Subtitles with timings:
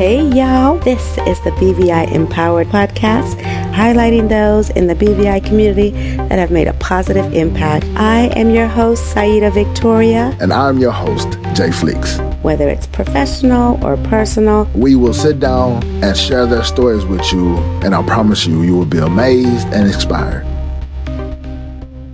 [0.00, 0.78] Hey, y'all.
[0.78, 3.38] This is the BVI Empowered podcast,
[3.74, 7.84] highlighting those in the BVI community that have made a positive impact.
[7.96, 10.34] I am your host, Saida Victoria.
[10.40, 12.16] And I'm your host, Joe Fleeks.
[12.42, 17.58] Whether it's professional or personal, we will sit down and share their stories with you,
[17.84, 20.46] and I promise you, you will be amazed and inspired.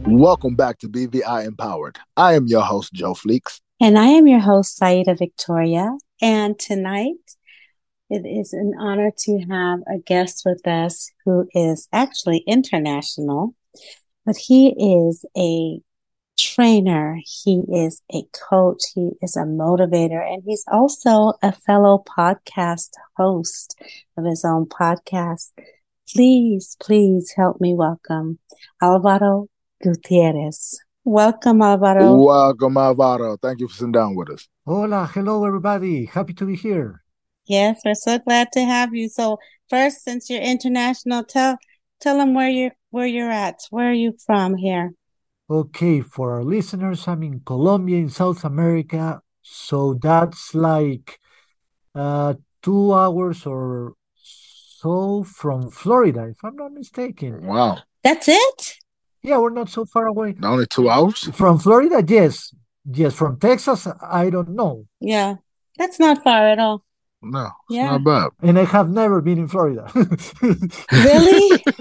[0.09, 2.01] Welcome back to BVI Empowered.
[2.17, 3.61] I am your host, Joe Fleeks.
[3.81, 5.97] And I am your host, Saida Victoria.
[6.21, 7.37] And tonight,
[8.09, 13.55] it is an honor to have a guest with us who is actually international,
[14.25, 15.81] but he is a
[16.39, 17.19] trainer.
[17.25, 18.83] He is a coach.
[18.95, 23.77] He is a motivator and he's also a fellow podcast host
[24.17, 25.51] of his own podcast.
[26.13, 28.39] Please, please help me welcome
[28.81, 29.49] Alvaro
[29.83, 30.79] Gutierrez.
[31.05, 32.17] Welcome, Alvaro.
[32.17, 33.37] Welcome, Alvaro.
[33.37, 34.49] Thank you for sitting down with us.
[34.65, 36.05] Hola, hello, everybody.
[36.05, 37.03] Happy to be here.
[37.47, 39.09] Yes, we're so glad to have you.
[39.09, 39.39] So,
[39.71, 41.59] first, since you're international, tell
[42.01, 43.61] tell them where you're where you're at.
[43.71, 44.93] Where are you from here?
[45.49, 49.21] Okay, for our listeners, I'm in Colombia, in South America.
[49.43, 51.21] So that's like
[51.95, 57.47] uh, two hours or so from Florida, if I'm not mistaken.
[57.47, 57.79] Wow.
[58.03, 58.75] That's it?
[59.23, 60.37] Yeah, we're not so far away.
[60.43, 61.25] Only two hours?
[61.35, 62.53] From Florida, yes.
[62.85, 64.87] Yes, from Texas, I don't know.
[65.01, 65.37] Yeah,
[65.77, 66.86] that's not far at all.
[67.23, 67.91] No, yeah.
[67.91, 68.31] not bad.
[68.43, 69.91] And I have never been in Florida.
[70.93, 71.65] really?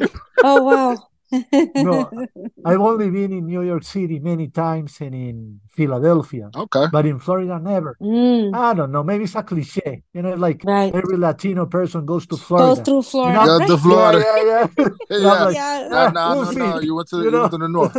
[0.48, 0.98] Oh, wow
[1.32, 2.28] no,
[2.66, 6.50] I've only been in New York City many times and in Philadelphia.
[6.56, 6.86] Okay.
[6.92, 7.98] But in Florida, never.
[8.02, 8.56] Mm.
[8.56, 9.04] I don't know.
[9.04, 10.04] Maybe it's a cliche.
[10.14, 10.94] You know, like right.
[10.94, 12.76] every Latino person goes to Florida.
[12.76, 13.40] Goes through Florida.
[13.40, 13.60] You know?
[13.60, 14.20] Yeah, to Florida.
[14.20, 14.88] Yeah, yeah, yeah.
[15.10, 15.18] yeah.
[15.18, 15.88] Like, yeah.
[15.90, 17.96] No, no, no, no, You went to, you, you went to the north.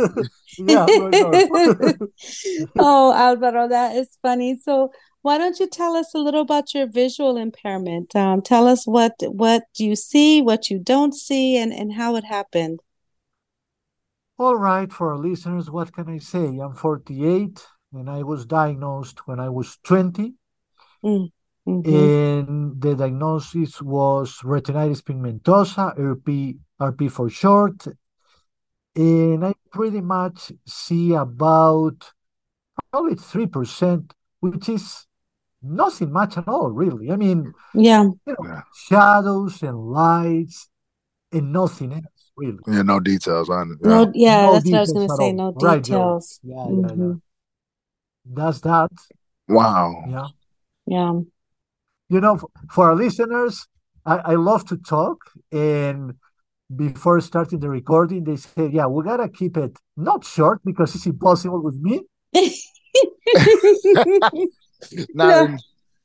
[0.57, 0.85] yeah.
[2.79, 4.57] oh, Alvaro, that is funny.
[4.63, 8.15] So, why don't you tell us a little about your visual impairment?
[8.15, 12.23] Um, tell us what what you see, what you don't see, and and how it
[12.23, 12.79] happened.
[14.39, 16.59] All right, for our listeners, what can I say?
[16.59, 20.35] I'm 48 and I was diagnosed when I was 20.
[21.03, 21.31] Mm,
[21.67, 21.95] mm-hmm.
[21.95, 27.87] And the diagnosis was retinitis pigmentosa, RP, RP for short.
[28.95, 32.11] And I pretty much see about
[32.91, 34.11] probably 3%,
[34.41, 35.06] which is
[35.61, 37.11] nothing much at all, really.
[37.11, 40.69] I mean, yeah, you know, shadows and lights
[41.31, 42.59] and nothing else really.
[42.67, 43.79] Yeah, no details on it.
[43.81, 43.89] Yeah.
[43.89, 45.31] No, yeah, no that's what I was gonna say.
[45.33, 46.39] No details.
[46.43, 47.01] Right, yeah, mm-hmm.
[47.01, 47.13] yeah, yeah.
[48.25, 48.91] That's that.
[49.47, 50.03] Wow.
[50.09, 50.27] Yeah.
[50.85, 51.13] Yeah.
[52.09, 53.67] You know, for, for our listeners,
[54.05, 55.17] I, I love to talk
[55.51, 56.13] and
[56.75, 61.05] before starting the recording, they said, "Yeah, we gotta keep it not short because it's
[61.05, 62.01] impossible with me."
[65.13, 65.57] now, no.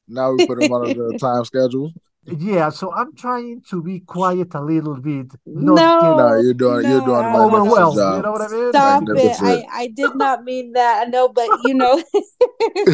[0.08, 1.92] now we put them on the time schedule.
[2.24, 5.26] Yeah, so I'm trying to be quiet a little bit.
[5.44, 7.96] no, no, you're doing, no, you're doing overwhelmed.
[7.96, 8.68] You know what I mean?
[8.70, 9.42] Stop it!
[9.42, 11.10] I, I did not mean that.
[11.10, 12.00] No, but you know,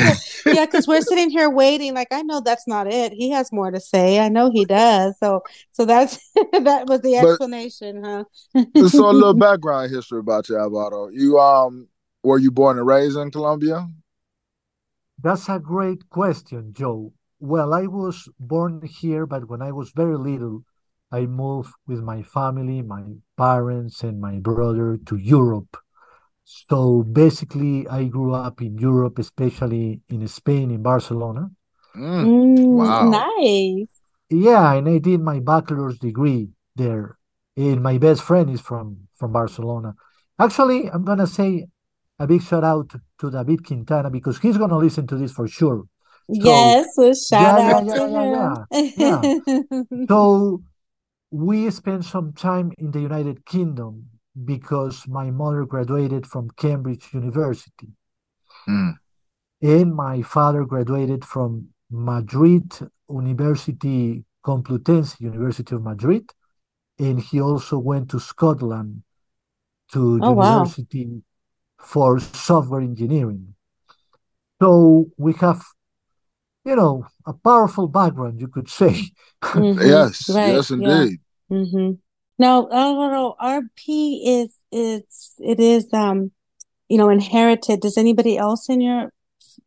[0.46, 1.92] yeah, because we're sitting here waiting.
[1.92, 3.12] Like I know that's not it.
[3.12, 4.18] He has more to say.
[4.18, 5.18] I know he does.
[5.18, 6.18] So, so that's
[6.52, 8.88] that was the explanation, but, huh?
[8.88, 11.08] so a little background history about you, Alvaro.
[11.08, 11.86] You um,
[12.22, 13.86] were you born and raised in Colombia?
[15.20, 17.12] That's a great question, Joe.
[17.40, 20.64] Well, I was born here, but when I was very little,
[21.10, 23.02] I moved with my family, my
[23.36, 25.76] parents, and my brother to Europe.
[26.44, 31.50] So basically, I grew up in Europe, especially in Spain, in Barcelona.
[31.96, 33.10] Mm, mm wow.
[33.10, 33.88] Nice.
[34.30, 37.18] Yeah, and I did my bachelor's degree there.
[37.56, 39.94] And my best friend is from, from Barcelona.
[40.38, 41.66] Actually, I'm going to say
[42.18, 45.46] a big shout out to David Quintana because he's going to listen to this for
[45.46, 45.84] sure.
[46.30, 49.52] So, yes, well, shout yeah, out yeah, to yeah, him.
[49.56, 50.06] Yeah, yeah.
[50.08, 50.62] so
[51.30, 54.08] we spent some time in the United Kingdom
[54.44, 57.88] because my mother graduated from Cambridge University.
[58.68, 58.94] Mm.
[59.62, 62.72] And my father graduated from Madrid
[63.10, 66.30] University Complutense, University of Madrid.
[66.98, 69.02] And he also went to Scotland
[69.92, 71.20] to oh, university wow.
[71.78, 73.54] For software engineering.
[74.60, 75.62] So we have
[76.68, 79.10] you know, a powerful background, you could say.
[79.42, 79.80] Mm-hmm.
[79.86, 80.52] yes, right.
[80.52, 81.18] yes, indeed.
[81.48, 81.56] Yeah.
[81.56, 81.90] Mm-hmm.
[82.38, 86.30] Now, Alvaro, RP is it's it is um,
[86.88, 87.80] you know, inherited.
[87.80, 89.12] Does anybody else in your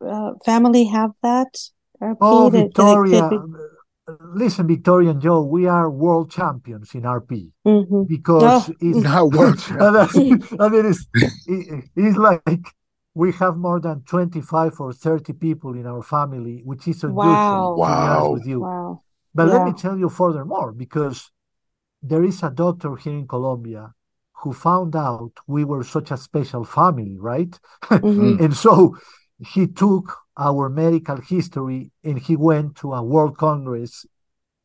[0.06, 1.58] uh, family have that?
[2.02, 3.30] RP oh, Victoria.
[3.30, 3.38] Be...
[4.34, 8.04] Listen, Victoria and Joe, we are world champions in RP mm-hmm.
[8.08, 8.74] because oh.
[8.80, 9.60] it's not world.
[10.60, 11.08] I mean, it's
[11.48, 12.68] it, it's like
[13.14, 17.76] we have more than 25 or 30 people in our family, which is unusual, wow.
[17.76, 18.32] wow.
[18.32, 18.62] with you.
[18.62, 19.04] Wow.
[19.34, 21.32] But let me tell you furthermore, because
[22.02, 23.94] there is a doctor here in Colombia
[24.42, 27.58] who found out we were such a special family, right?
[27.84, 28.40] Mhm.
[28.44, 28.98] And so
[29.46, 34.06] he took our medical history and he went to a World Congress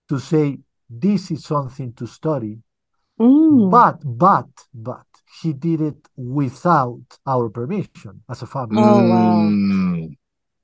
[0.08, 0.58] to say,
[0.88, 2.58] this is something to study.
[3.18, 3.70] Mm.
[3.70, 5.06] But, but, but
[5.40, 8.82] he did it without our permission as a family.
[8.82, 9.50] Oh, wow.
[9.50, 10.16] Mm.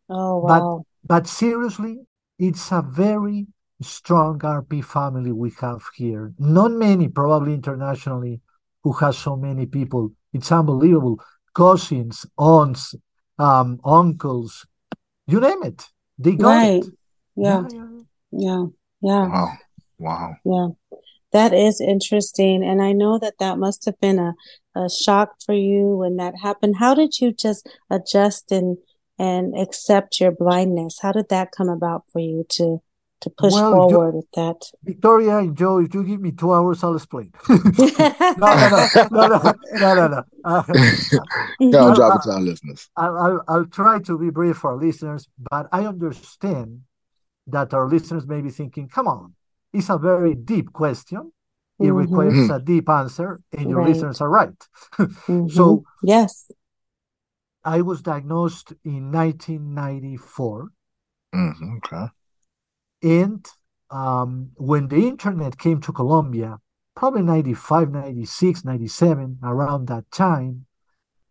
[0.08, 1.98] Oh, But but seriously,
[2.38, 3.46] it's a very
[3.80, 6.32] strong RP family we have here.
[6.38, 8.40] Not many, probably internationally,
[8.84, 10.12] who has so many people.
[10.32, 11.18] It's unbelievable.
[11.54, 12.94] Cousins, aunts,
[13.42, 14.66] um, uncles,
[15.26, 15.88] you name it.
[16.18, 16.84] They got Right.
[16.84, 16.92] it.
[17.36, 17.62] Yeah.
[17.62, 18.02] Yeah, yeah, yeah.
[18.32, 18.64] Yeah.
[19.00, 19.28] Yeah.
[19.28, 19.52] Wow.
[19.98, 20.36] Wow.
[20.44, 20.68] Yeah.
[21.32, 22.62] That is interesting.
[22.62, 24.34] And I know that that must have been a,
[24.76, 26.76] a shock for you when that happened.
[26.78, 28.76] How did you just adjust and
[29.18, 30.98] and accept your blindness?
[31.00, 32.82] How did that come about for you to
[33.22, 34.70] to push Well, if you, with that?
[34.84, 37.32] Victoria and Joe, if you give me two hours, I'll explain.
[38.36, 40.22] No, no, no, no, no, no, no, no.
[40.44, 40.62] Uh,
[41.70, 42.90] Yeah, I'll I'll, drop it to our listeners.
[42.96, 46.82] I'll, I'll I'll try to be brief for our listeners, but I understand
[47.46, 49.34] that our listeners may be thinking, come on,
[49.72, 51.32] it's a very deep question.
[51.80, 52.56] It hmm requires Mhm.
[52.56, 53.88] a deep answer, and your Right.
[53.88, 54.68] listeners are right.
[55.26, 56.50] hmm So Yes.
[57.64, 60.70] I was diagnosed in 1994,
[61.34, 62.06] Mm, okay.
[63.02, 63.46] And
[63.90, 66.58] um, when the internet came to Colombia,
[66.94, 70.66] probably 95, 96, 97, around that time,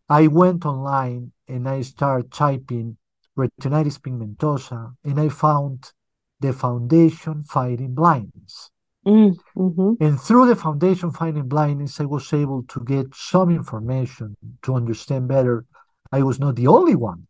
[0.09, 2.97] I went online and I started typing
[3.37, 5.91] retinitis pigmentosa, and I found
[6.39, 8.69] the Foundation Fighting Blindness.
[9.05, 14.35] Mm, hmm And through the Foundation Fighting Blindness, I was able to get some information
[14.63, 15.65] to understand better.
[16.11, 17.27] I was not the only one.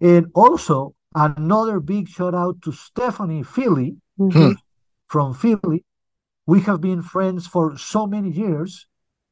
[0.00, 4.30] And also, another big shout out to Stephanie Philly Hmm.
[4.30, 4.52] hmm
[5.08, 5.84] from Philly.
[6.46, 8.86] We have been friends for so many years,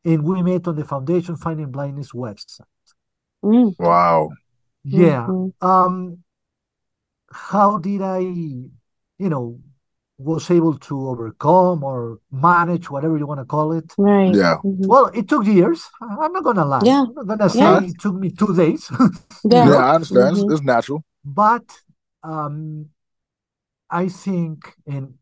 [0.05, 2.67] and we met on the Foundation Fighting Blindness website.
[3.43, 4.31] Mm, Wow.
[4.85, 5.27] Yeah.
[5.27, 6.19] hmm Um,
[7.33, 8.71] how did I, you
[9.19, 9.61] know,
[10.19, 13.93] was able to overcome or manage, whatever you want to call it?
[13.97, 14.35] Right.
[14.35, 14.57] Yeah.
[14.59, 15.89] hmm Well, it took years.
[16.03, 16.83] I- I'm not gonna lie.
[16.85, 17.03] Yeah.
[17.03, 17.81] I'm not gonna say Yeah.
[17.81, 18.89] it took me two days,
[19.45, 19.67] Yeah.
[19.69, 20.37] Yeah, I understand.
[20.37, 21.05] It's, hmm it's natural.
[21.25, 21.65] But
[22.23, 22.91] um,
[23.91, 25.15] I think, and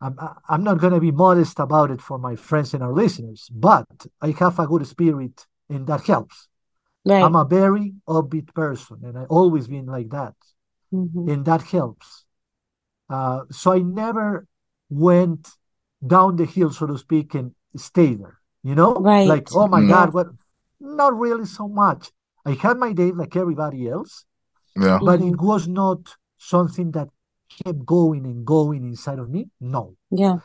[0.00, 3.48] I'm, I- I'm not gonna be modest about it for my friends and our listeners,
[3.52, 3.86] but
[4.20, 6.48] I have a good spirit, and that helps.
[7.04, 7.22] Right.
[7.22, 10.34] I'm a very upbeat person, and I always been like that,
[10.90, 12.24] hmm and that helps.
[13.08, 14.46] Uh, so I never
[14.90, 15.48] went
[16.06, 18.38] down the hill, so to speak, and stayed there.
[18.62, 19.26] You know, Right.
[19.26, 19.88] like, oh my Mm.
[19.88, 20.28] God, what?
[20.80, 22.10] Not really so much.
[22.44, 24.24] I had my day like everybody else,
[24.76, 25.00] Yeah.
[25.00, 27.08] but hmm it was not something that
[27.64, 29.50] kept going and going inside of me.
[29.60, 29.96] No.
[30.10, 30.40] Yeah.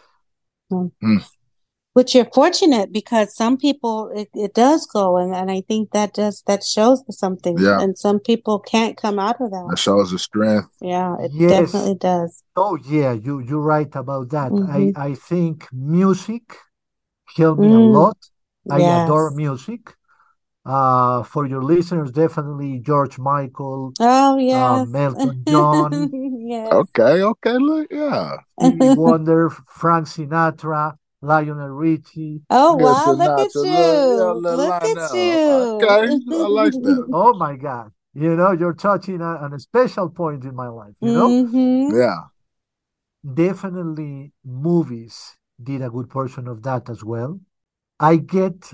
[0.71, 0.91] Mm.
[1.03, 1.23] Mm.
[1.93, 6.13] Which you're fortunate because some people it, it does go and, and I think that
[6.13, 7.79] does that shows something Yeah.
[7.79, 9.77] and some people can't come out of That that.
[9.77, 10.69] shows the strength.
[10.81, 11.47] Yeah, it Yes.
[11.47, 12.43] definitely does.
[12.55, 14.53] Oh yeah, you you're right about that.
[14.53, 16.57] hmm I I think music
[17.37, 18.17] helped me a Mm, lot.
[18.69, 19.95] I adore music.
[20.65, 24.95] Uh, for your listeners, definitely George Michael, Oh, um, yes.
[24.95, 26.09] Elton John,
[26.47, 26.71] Yes.
[26.73, 27.21] Okay.
[27.21, 27.57] Okay.
[27.57, 27.87] Look.
[27.91, 28.37] Yeah.
[28.57, 32.41] Stevie Wonder, Frank Sinatra, Lionel Richie.
[32.49, 33.63] Oh, wow, look at Sinatra.
[33.65, 33.65] Look.
[33.65, 34.33] Yeah.
[34.33, 34.41] you.
[34.41, 35.39] Little Look line at you.
[35.83, 36.19] Okay.
[36.31, 37.07] I like that.
[37.13, 37.91] Oh my God.
[38.13, 41.27] You know, you're touching a- on a special point in my life, you know?
[41.29, 42.19] hmm Yeah.
[43.33, 47.39] Definitely movies did a good portion of that as well.
[47.99, 48.73] I get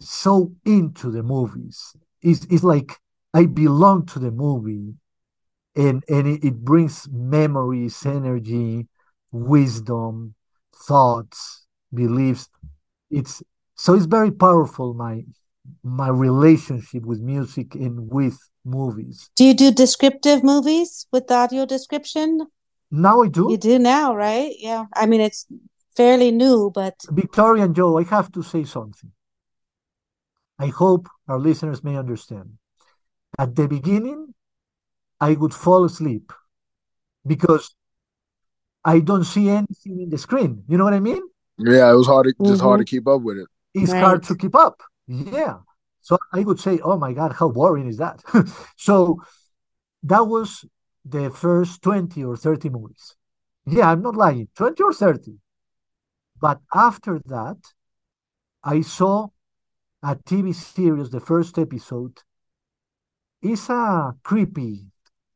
[0.00, 1.96] so into the movies.
[2.22, 2.96] It's, it's like
[3.34, 4.94] I belong to the movie
[5.76, 8.88] and, and it, it brings memories, energy,
[9.30, 10.34] wisdom,
[10.74, 12.48] thoughts, beliefs.
[13.10, 13.42] It's
[13.74, 15.24] so it's very powerful, my
[15.82, 19.30] my relationship with music and with movies.
[19.36, 22.46] Do you do descriptive movies with audio description?
[22.90, 23.48] Now I do.
[23.50, 23.68] You do.
[23.70, 24.52] do now, right?
[24.58, 24.86] Yeah.
[24.94, 25.46] I mean, it's
[25.96, 29.12] fairly new, but Victoria and Joe, I have to say something.
[30.58, 32.58] I hope our listeners may understand.
[33.38, 34.34] At the beginning,
[35.20, 36.32] I would fall asleep
[37.26, 37.74] because
[38.84, 40.64] I don't see anything in the screen.
[40.68, 41.22] You know what I mean?
[41.58, 41.90] Yeah.
[41.90, 42.96] It was hard to just hard to mm-hmm.
[42.96, 43.48] keep up with it.
[43.74, 44.80] It's hard to keep up.
[45.06, 45.58] Yeah.
[46.00, 48.22] So I would say, oh my God, how boring is that?
[48.76, 49.22] So
[50.02, 50.64] that was
[51.04, 53.14] the first 20 or 30 movies.
[53.66, 55.38] Yeah, I'm not lying, 20 or 30.
[56.40, 57.58] But after that,
[58.62, 59.28] I saw
[60.02, 62.18] a TV series, the first episode.
[63.42, 64.86] It's a creepy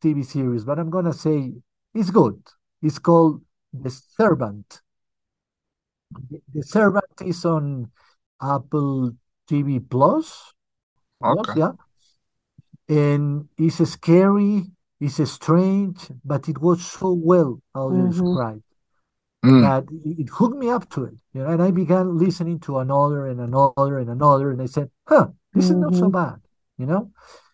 [0.00, 1.52] TV series, but I'm gonna say
[1.94, 2.40] it's good.
[2.80, 3.42] It's called
[3.72, 4.82] The Servant.
[6.54, 7.90] The Servant is on
[8.40, 9.12] Apple
[9.48, 10.52] TV Plus.
[11.22, 11.60] Okay.
[11.60, 11.72] yeah.
[12.88, 18.10] And it's scary, it's strange, but it was so well audio Mhm.
[18.10, 18.62] described
[19.44, 19.62] Mm.
[19.62, 21.14] that it it hooked me up to it.
[21.34, 24.90] You know, and I began listening to another and another and another, and I said,
[25.08, 26.12] huh, this is not so Mhm.
[26.12, 26.40] bad,
[26.78, 27.10] you know?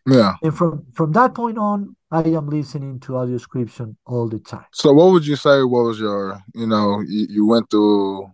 [0.06, 0.34] Yeah.
[0.42, 4.66] And from from that point on, I am listening to audio description all the time.
[4.72, 8.30] So what would you say what was your, you know, you, you went through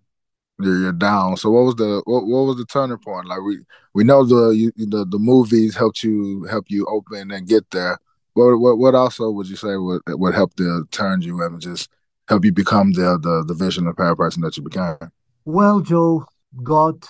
[0.61, 1.37] your your down.
[1.37, 3.27] So what was the what, what was the turning point?
[3.27, 3.59] Like we
[3.93, 7.99] we know the you, the the movies helped you help you open and get there.
[8.35, 11.89] What what what also would you say would would help to turn you and just
[12.29, 14.97] help you become the the the vision impaired person that you became?
[15.45, 16.25] Well, Joe,
[16.63, 17.05] God,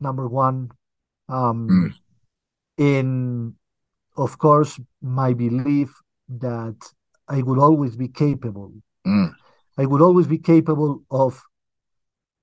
[0.00, 0.70] number one,
[1.28, 1.94] um, Mm.
[2.78, 3.54] in
[4.16, 5.90] of course my belief
[6.28, 6.76] that
[7.28, 8.72] I would always be capable.
[9.06, 9.32] Mm.
[9.78, 11.42] I would always be capable of,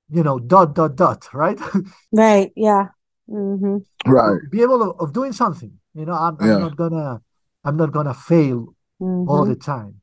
[0.09, 1.59] you know, dot dot dot, right?
[2.11, 2.51] Right.
[2.55, 2.87] Yeah.
[3.27, 4.39] hmm Right.
[4.49, 5.71] Be able of, of doing something.
[5.93, 7.21] You know, I'm, I'm not gonna
[7.63, 9.98] I'm not gonna fail all hmm the time.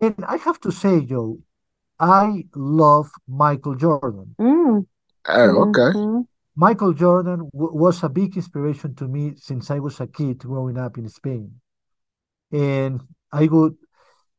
[0.00, 1.38] And I have to say, Joe,
[1.98, 4.36] I love Michael Jordan.
[4.38, 4.86] Mm.
[5.26, 5.92] Hey, okay.
[5.94, 6.26] Mhm.
[6.56, 10.78] Michael Jordan w was a big inspiration to me since I was a kid growing
[10.78, 11.60] up in Spain.
[12.52, 13.00] And
[13.32, 13.76] I would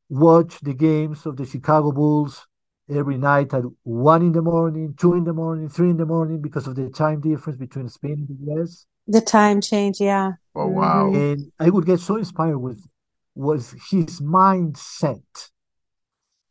[0.10, 2.48] watch the games of the Chicago Bulls
[2.90, 6.42] every night at one in the morning, two in the morning, three in the morning
[6.42, 8.86] because of the time difference between Spain and the US.
[9.08, 10.00] The time change.
[10.00, 10.34] Yeah.
[10.56, 11.12] Oh wow.
[11.14, 12.88] And I would get so inspired with
[13.36, 15.50] was his mindset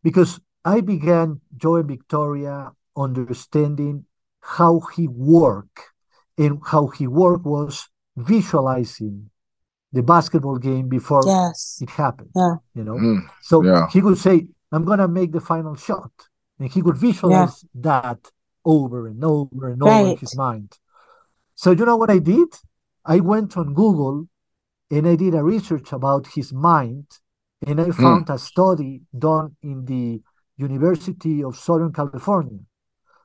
[0.03, 4.05] because I began Joe and Victoria understanding
[4.41, 5.81] how he worked
[6.39, 9.31] and how he worked was visualizing
[9.93, 11.79] the basketball game before Yes.
[11.81, 12.31] it happened.
[12.35, 12.57] Yeah.
[12.75, 13.21] You know, Mm.
[13.41, 13.89] so Yeah.
[13.89, 16.13] he would say, "I'm gonna make the final shot,"
[16.59, 18.31] and he would visualize that
[18.65, 20.79] over and over and over in his mind.
[21.55, 22.49] So you know what I did?
[23.05, 24.29] I went on Google
[24.91, 27.07] and I did a research about his mind,
[27.67, 30.21] and I found a study done in the
[30.57, 32.61] University of Southern California.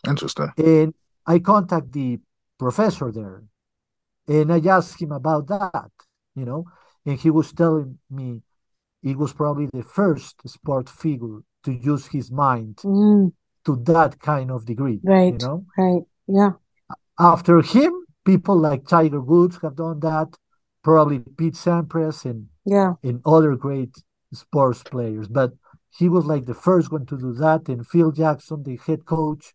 [0.08, 0.52] Interesting.
[0.58, 0.94] And
[1.26, 2.20] I contact the
[2.58, 3.44] professor there,
[4.28, 5.92] and I asked him about that,
[6.36, 6.66] you know,
[7.06, 8.42] and he was telling me
[9.04, 13.34] it was probably the first sport figure to use his mind Mm.
[13.66, 15.26] to that kind of degree, Right.
[15.26, 15.42] you Right.
[15.42, 15.66] know.
[15.78, 16.04] Right.
[16.28, 16.52] Yeah.
[17.20, 20.36] After him, people like Tiger Woods have done that,
[20.84, 22.94] probably Pete Sampras and Yeah.
[23.04, 23.96] and other great
[24.34, 25.28] sports players.
[25.28, 25.54] But
[25.98, 27.68] he was like the first one to do that.
[27.70, 29.54] And Phil Jackson, the head coach,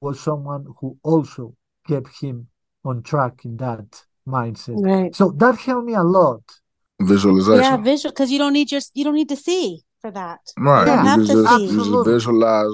[0.00, 1.54] was someone who also
[1.88, 2.48] kept him
[2.84, 4.76] on track in that mindset.
[4.84, 5.14] Right.
[5.14, 6.42] So that helped me a lot.
[7.00, 7.62] Visualization.
[7.62, 7.76] Yeah.
[7.76, 10.40] Visual, because you don't need your you don't need to see for that.
[10.58, 10.86] Right.
[10.86, 11.62] You have you to just, see.
[11.62, 12.12] you just Absolutely.
[12.12, 12.72] visualize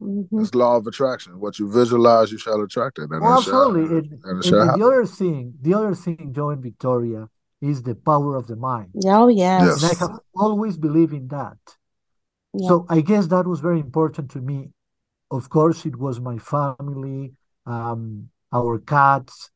[0.00, 0.40] Mhm.
[0.42, 1.38] it's law of attraction.
[1.44, 3.10] What you visualize, you shall attract it.
[3.10, 3.98] And Well, it shall, absolutely.
[3.98, 7.22] And, and it and, shall and the other thing, the other thing, Joe and Victoria,
[7.60, 8.90] is the power of the mind.
[9.04, 9.82] Oh yes.
[9.82, 11.58] And I have always believed in that.
[12.54, 12.68] Yeah.
[12.68, 14.58] So I guess that was very important to me.
[15.30, 17.34] Of course, it was my family,
[17.66, 19.50] um, our cats.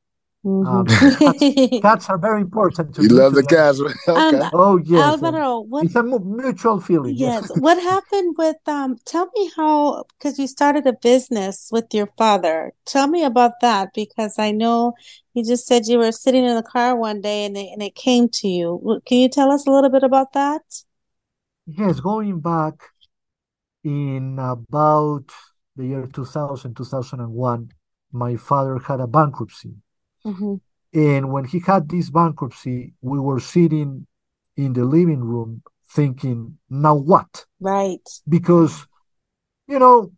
[0.45, 0.87] Um,
[1.21, 3.83] cats, cats are very important to You love to the be honest.
[4.07, 4.35] cats.
[4.35, 4.51] Um.
[4.53, 7.17] Oh yes, Alvaro, what it's a mutual feeling.
[7.17, 7.51] Yes.
[7.61, 12.73] What happened with um tell me how because you started a business with your father.
[12.85, 14.95] Tell me about that because I know
[15.33, 17.95] you just said you were sitting in the car one day and it, and it
[17.95, 19.01] came to you.
[19.07, 20.63] Can you tell us a little bit about that?
[21.67, 22.75] Yes, going back
[23.85, 25.25] in about
[25.77, 27.71] the year 2000, 2001,
[28.13, 29.75] my father had a bankruptcy.
[30.25, 30.57] Hmm
[30.93, 34.07] And when he had this bankruptcy, we were sitting
[34.57, 37.47] in the living room thinking, now what?
[37.61, 38.09] Right.
[38.29, 38.87] Because,
[39.69, 40.13] you know,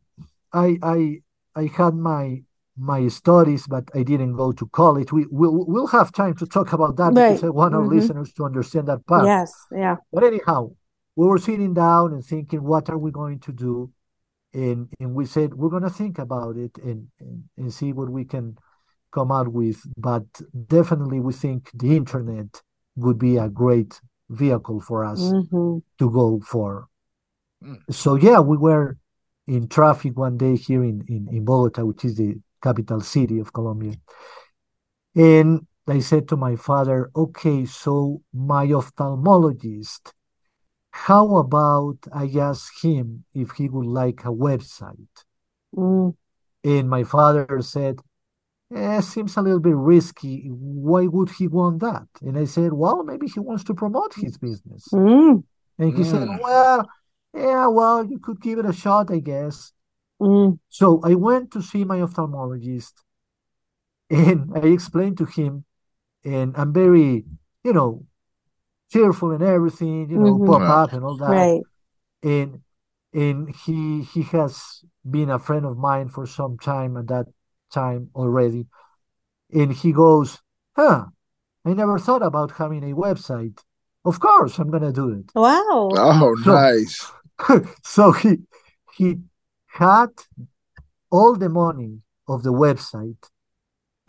[0.52, 1.22] I I
[1.56, 2.42] I had my
[2.76, 5.12] my studies, but I didn't go to college.
[5.12, 8.32] We we'll, we'll have time to talk about that because I want our hmm listeners
[8.34, 9.24] to understand that part.
[9.26, 9.52] Yes.
[9.72, 9.96] Yeah.
[10.12, 10.72] But anyhow,
[11.16, 13.92] we were sitting down and thinking, what are we going to do?
[14.54, 18.10] And and we said we're going to think about it and, and and see what
[18.10, 18.58] we can
[19.16, 19.78] come out with.
[19.96, 20.26] But
[20.76, 22.50] definitely, we think the internet
[23.02, 23.92] would be a great
[24.28, 26.88] vehicle for us hmm to go for.
[27.64, 27.78] Mm.
[27.90, 28.98] So yeah, we were
[29.46, 33.52] in traffic one day here in, in, in Bogota, which is the capital city of
[33.52, 33.94] Colombia.
[35.14, 40.12] And I said to my father, okay, so my ophthalmologist,
[40.90, 45.16] how about I ask him if he would like a website?
[45.74, 46.14] Mm.
[46.64, 48.00] And my father said,
[48.74, 50.48] eh, seems a little bit risky.
[50.50, 52.06] Why would he want that?
[52.22, 54.88] And I said, well, maybe he wants to promote his business.
[54.92, 55.44] Mm.
[55.78, 56.40] And he said, Mm.
[56.42, 56.88] well,
[57.34, 59.72] Yeah, well, you could give it a shot, I guess.
[60.20, 60.58] Mm.
[60.70, 62.94] So I went to see my ophthalmologist
[64.08, 65.64] and I explained to him,
[66.24, 67.24] and I'm very,
[67.62, 68.06] you know,
[68.90, 70.46] cheerful and everything, you know, Mhm.
[70.46, 71.28] pop up and all that.
[71.30, 71.62] Right.
[72.22, 72.62] And
[73.12, 77.26] and he he has been a friend of mine for some time at that
[77.82, 78.62] time already.
[79.60, 80.28] And he goes,
[80.78, 81.00] huh,
[81.68, 83.58] I never thought about having a website.
[84.10, 85.28] Of course, I'm gonna do it.
[85.34, 85.88] Wow.
[86.22, 86.96] Oh, So- nice.
[87.94, 88.30] So he
[88.96, 89.08] he
[89.82, 90.12] had
[91.16, 91.92] all the money
[92.32, 93.22] of the website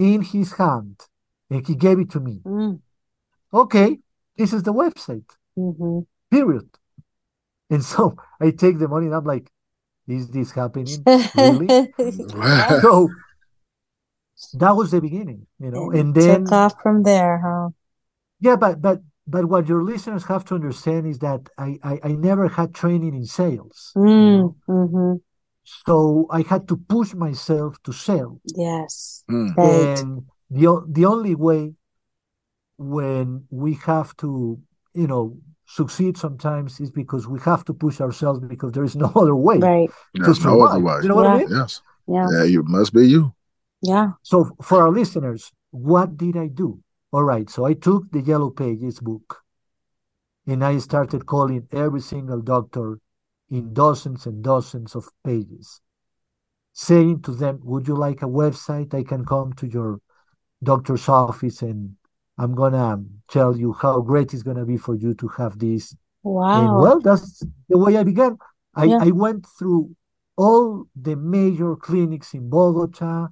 [0.10, 0.98] in his hand
[1.52, 2.36] and he gave it to me.
[2.46, 2.80] Mm.
[3.62, 3.90] Okay,
[4.40, 6.00] this is the website, hmm
[6.36, 6.70] period.
[7.74, 8.02] And so
[8.46, 9.48] I take the money and I'm like,
[10.08, 11.02] is this happening?
[11.36, 11.68] Really?
[12.00, 12.82] Yeah.
[12.86, 12.94] So
[14.54, 15.92] that was the beginning, you know.
[15.92, 17.70] And And then took off from there, huh?
[18.40, 22.12] yeah, but but but what your listeners have to understand is that I I, I
[22.14, 23.94] never had training in sales.
[23.96, 24.56] you know.
[24.70, 24.90] Mm.
[24.90, 25.14] hmm
[25.64, 28.40] So I had to push myself to sell.
[28.56, 29.24] Yes.
[29.30, 29.56] Mm.
[29.58, 30.00] Right.
[30.00, 31.74] And the the only way
[32.78, 34.60] when we have to,
[34.94, 39.08] you know, succeed sometimes is because we have to push ourselves because there is no
[39.16, 39.90] other way Right.
[40.14, 41.00] There's no other way.
[41.02, 41.48] You know what I mean?
[41.52, 41.82] Yes.
[42.08, 42.28] Yeah.
[42.32, 43.34] Yeah, you must be you.
[43.82, 44.12] Yeah.
[44.24, 46.80] So for our listeners, what did I do?
[47.12, 49.42] All right, so I took the Yellow Pages book
[50.46, 53.00] and I started calling every single doctor
[53.50, 55.82] in dozens and dozens of pages,
[56.74, 58.94] saying to them, Would you like a website?
[58.94, 60.00] I can come to your
[60.64, 61.96] doctor's office and
[62.38, 65.96] I'm gonna tell you how great it's gonna be for you to have this.
[66.24, 66.82] And Wow.
[66.82, 68.38] well, that's the way I began.
[68.76, 69.00] I, Yeah.
[69.02, 69.96] I went through
[70.36, 73.30] all the major clinics in Bogota,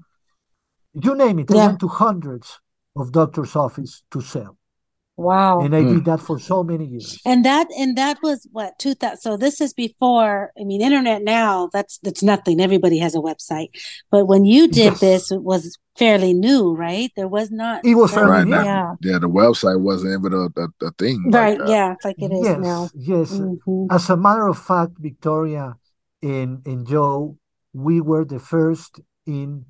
[1.03, 1.51] you name it.
[1.51, 2.59] I went to hundreds
[2.95, 4.57] of doctors' office to sell.
[5.17, 5.61] Wow.
[5.61, 5.93] And I Hmm.
[5.95, 7.19] did that for so many years.
[7.25, 9.19] And that and that was what two thousand.
[9.21, 10.51] So this is before.
[10.59, 11.69] I mean, internet now.
[11.71, 12.59] That's that's nothing.
[12.59, 13.69] Everybody has a website.
[14.11, 14.99] But when you did Yes.
[14.99, 17.11] this, it was fairly new, right?
[17.15, 17.85] There was not.
[17.85, 18.51] It was fairly Right new.
[18.51, 18.65] now.
[18.65, 19.11] Yeah.
[19.11, 21.57] Yeah, the website wasn't even a, a, a thing Right.
[21.59, 21.69] that.
[21.69, 21.95] Yeah.
[22.03, 22.89] Like it is yes, now.
[22.93, 23.31] yes.
[23.31, 23.87] Mhm.
[23.91, 25.77] As a matter of fact, Victoria
[26.21, 27.37] and, and Joe,
[27.73, 29.63] we were the first in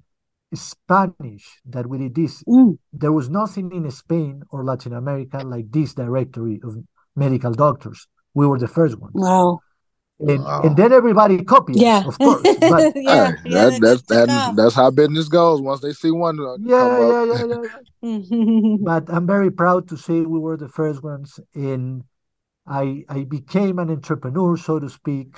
[0.56, 2.44] Spanish that we did this.
[2.44, 2.78] Mm.
[2.94, 6.78] There was nothing in Spain or Latin America like this directory of
[7.15, 8.08] medical doctors.
[8.34, 9.13] We were the first ones.
[9.15, 9.60] Wow.
[10.20, 10.62] And, Wow.
[10.63, 12.04] and then everybody copied Yeah.
[12.08, 12.41] of course.
[12.60, 13.32] But yeah.
[13.32, 13.70] Hey, yeah.
[13.70, 15.62] that, that's that, that's how business goes.
[15.62, 17.58] Once they see one uh, yeah, come yeah, up, yeah,
[18.12, 18.78] yeah, yeah.
[18.82, 22.04] But I'm very proud to say we were the first ones, and
[22.65, 25.36] I I became an entrepreneur, so to speak.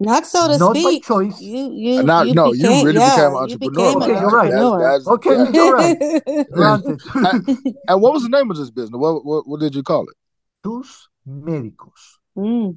[0.00, 1.04] Not so to Not by speak.
[1.04, 1.40] choice.
[1.40, 3.80] You you Not- you no, you really yeah, became an entrepreneur.
[3.80, 4.00] you entrepreneur.
[4.00, 4.50] became Okay, an you're right.
[4.50, 4.80] That's- entrepreneur.
[4.80, 5.50] that's- Okay, yeah.
[5.54, 6.50] you're right.
[6.52, 7.76] Granted.
[7.88, 8.98] And what was the name of this business?
[8.98, 10.16] What what, what did you call it?
[10.64, 12.76] Tus médicos Mm,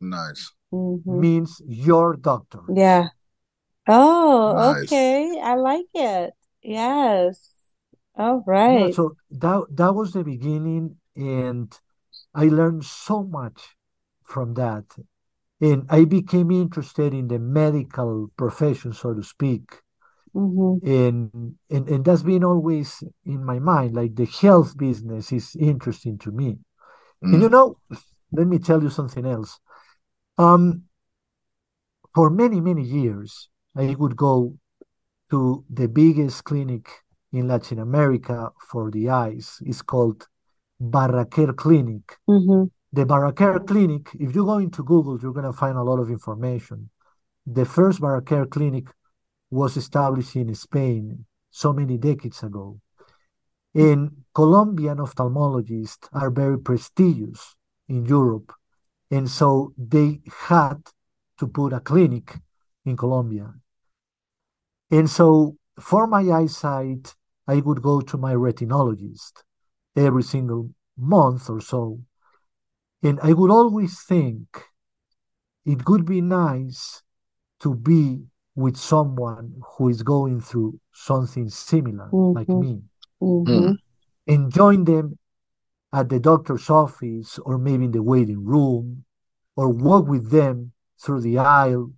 [0.00, 0.52] Nice.
[0.74, 1.00] mhm.
[1.06, 2.60] means your doctor.
[2.74, 3.08] Yeah.
[3.88, 4.84] Oh, Nice.
[4.84, 5.40] okay.
[5.40, 6.34] I like it.
[6.62, 7.38] Yes.
[8.18, 8.94] All Yeah, right.
[8.94, 11.70] so that that was the beginning, and
[12.34, 13.76] I learned so much
[14.24, 14.84] from that.
[15.60, 19.82] And I became interested in the medical profession, so to speak.
[20.34, 23.94] hmm And, and and that's been always in my mind.
[23.94, 26.58] Like the health business is interesting to me.
[27.32, 27.50] And you Mm.
[27.50, 27.78] know,
[28.32, 29.60] let me tell you something else.
[30.38, 30.84] Um,
[32.14, 34.56] for many, many years, I would go
[35.30, 36.88] to the biggest clinic
[37.32, 39.58] in Latin America for the eyes.
[39.62, 40.28] It's called
[40.80, 42.18] Barraquer Clinic.
[42.26, 45.98] hmm The Barraquer Clinic, if you go into Google, you're going to find a lot
[45.98, 46.88] of information.
[47.46, 48.86] The first Barraquer Clinic
[49.50, 52.80] was established in Spain so many decades ago.
[53.74, 57.54] And Colombian ophthalmologists are very prestigious
[57.86, 58.54] in Europe.
[59.10, 60.78] And so they had
[61.36, 62.38] to put a clinic
[62.86, 63.52] in Colombia.
[64.90, 67.14] And so for my eyesight,
[67.46, 69.42] I would go to my retinologist
[69.94, 72.00] every single month or so.
[73.02, 74.64] And I would always think
[75.64, 77.02] it would be nice
[77.60, 82.60] to be with someone who is going through something similar, like Mhm.
[82.60, 82.82] me,
[83.20, 83.72] hmm
[84.28, 85.18] and join them
[85.92, 89.04] at the doctor's office or maybe in the waiting room,
[89.54, 91.92] or walk with them through the aisle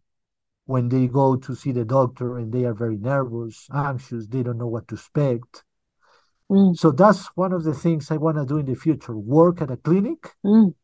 [0.66, 4.58] when they go to see the doctor and they are very nervous, anxious, they don't
[4.58, 5.64] know what to expect.
[6.50, 6.76] Mm.
[6.76, 9.70] So that's one of the things I want to do in the future work at
[9.70, 10.74] a clinic, Mm.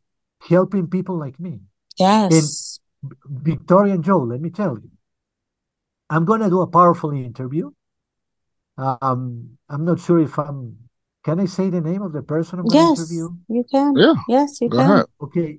[0.41, 1.61] Helping people like me.
[1.99, 2.81] Yes.
[3.27, 4.91] Victoria and Joe, let me tell you,
[6.11, 7.71] I'm going to do a powerful interview.
[8.77, 10.77] Um, I'm not sure if I'm,
[11.25, 13.31] can I say the name of the person I'm going to Yes, interview?
[13.49, 13.95] you can.
[13.97, 14.91] Yeah, Yes, you Go can.
[14.91, 15.07] ahead.
[15.21, 15.59] Okay.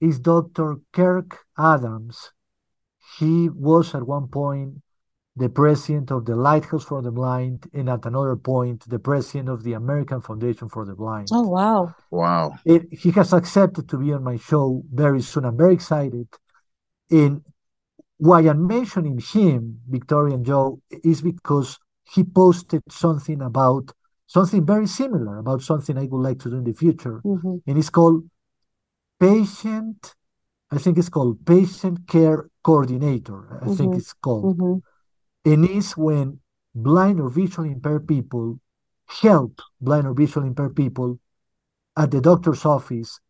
[0.00, 0.76] is Dr.
[0.92, 2.32] Kirk Adams.
[3.18, 4.82] He was at one point
[5.40, 9.64] the president of the Lighthouse for the Blind, and at another point, the president of
[9.66, 11.28] the American Foundation for the Blind.
[11.32, 11.94] Oh, wow.
[12.10, 12.44] Wow.
[12.64, 15.44] It, he has accepted to be on my show very soon.
[15.46, 16.28] I'm very excited.
[17.10, 17.42] And
[18.18, 20.80] why I'm mentioning him, Victoria and Joe,
[21.12, 21.78] is because
[22.14, 23.84] he posted something about
[24.26, 27.20] something very similar about something I would like to do in the future.
[27.24, 27.56] Mm-hmm.
[27.66, 28.28] And it's called
[29.18, 30.14] Patient,
[30.70, 33.40] I think it's called Patient Care Coordinator.
[33.60, 33.98] I think Mhm.
[33.98, 34.56] it's called.
[34.56, 34.78] Mm-hmm.
[35.44, 36.40] And it's when
[36.74, 38.60] blind or visually impaired people
[39.06, 41.18] help blind or visually impaired people
[41.96, 43.20] at the doctor's office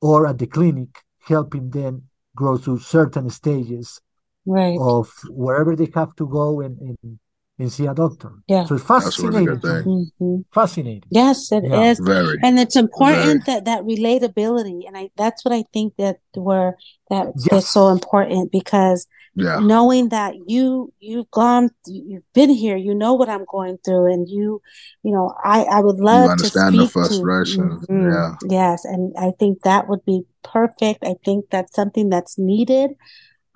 [0.00, 0.88] or at the clinic,
[1.20, 4.00] helping them grow through certain stages
[4.44, 4.76] Right.
[4.80, 7.18] of wherever they have to go and, and,
[7.58, 8.32] and see a doctor.
[8.48, 8.64] Yeah.
[8.64, 9.46] So it's That's a really fascinating.
[9.46, 9.86] good to thing.
[9.86, 10.12] me.
[10.18, 11.02] hmm Fascinating.
[11.10, 11.94] Yes, it is, Yeah.
[12.04, 12.38] Very.
[12.42, 16.76] And it's important that that relatability, and I that's what I think that where
[17.08, 17.68] that is Yes.
[17.68, 19.60] so important because Yeah.
[19.60, 24.28] knowing that you you've gone you've been here, you know what I'm going through, and
[24.28, 24.60] you
[25.02, 27.80] you know I I would You love to understand the frustration.
[27.88, 28.12] Mhm.
[28.12, 28.34] Yeah.
[28.48, 31.04] Yes, and I think that would be perfect.
[31.04, 32.90] I think that's something that's needed.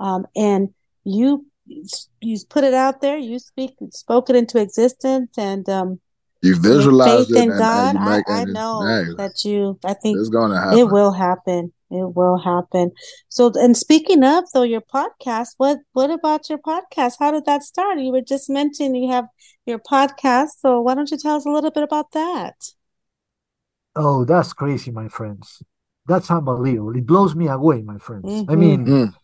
[0.00, 0.70] Um, and
[1.04, 1.46] you
[2.20, 6.00] you put it out there, you speak spoke it into existence, and um,
[6.42, 9.14] You your visualized faith it in and, God, and I, make I and know hey,
[9.18, 11.72] that you, I think it's gonna happen it will happen.
[11.90, 12.90] It will happen.
[13.28, 17.14] So, and speaking of though, your podcast, what what about your podcast?
[17.20, 18.00] How did that start?
[18.00, 19.26] You were just mentioning you have
[19.66, 22.72] your podcast, so why don't you tell us a little bit about that?
[23.94, 25.62] Oh, that's crazy, my friends.
[26.06, 26.96] That's unbelievable.
[26.96, 28.26] It blows me away, my friends.
[28.48, 28.58] I Mhm.
[28.58, 29.14] mean, Mm.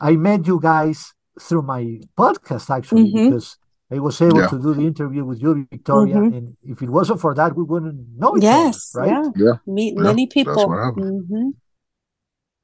[0.00, 3.30] I met you guys through my podcast actually Mhm.
[3.30, 3.56] because
[3.92, 4.48] I was able Yeah.
[4.48, 6.32] to do the interview with you, Victoria, Mhm.
[6.32, 9.26] and if it wasn't for that, we wouldn't know each Yes, other, right?
[9.34, 9.44] yeah.
[9.44, 9.52] Yeah.
[9.66, 10.02] Meet Yeah.
[10.02, 10.68] many That's people.
[10.68, 11.26] what happened.
[11.28, 11.50] hmm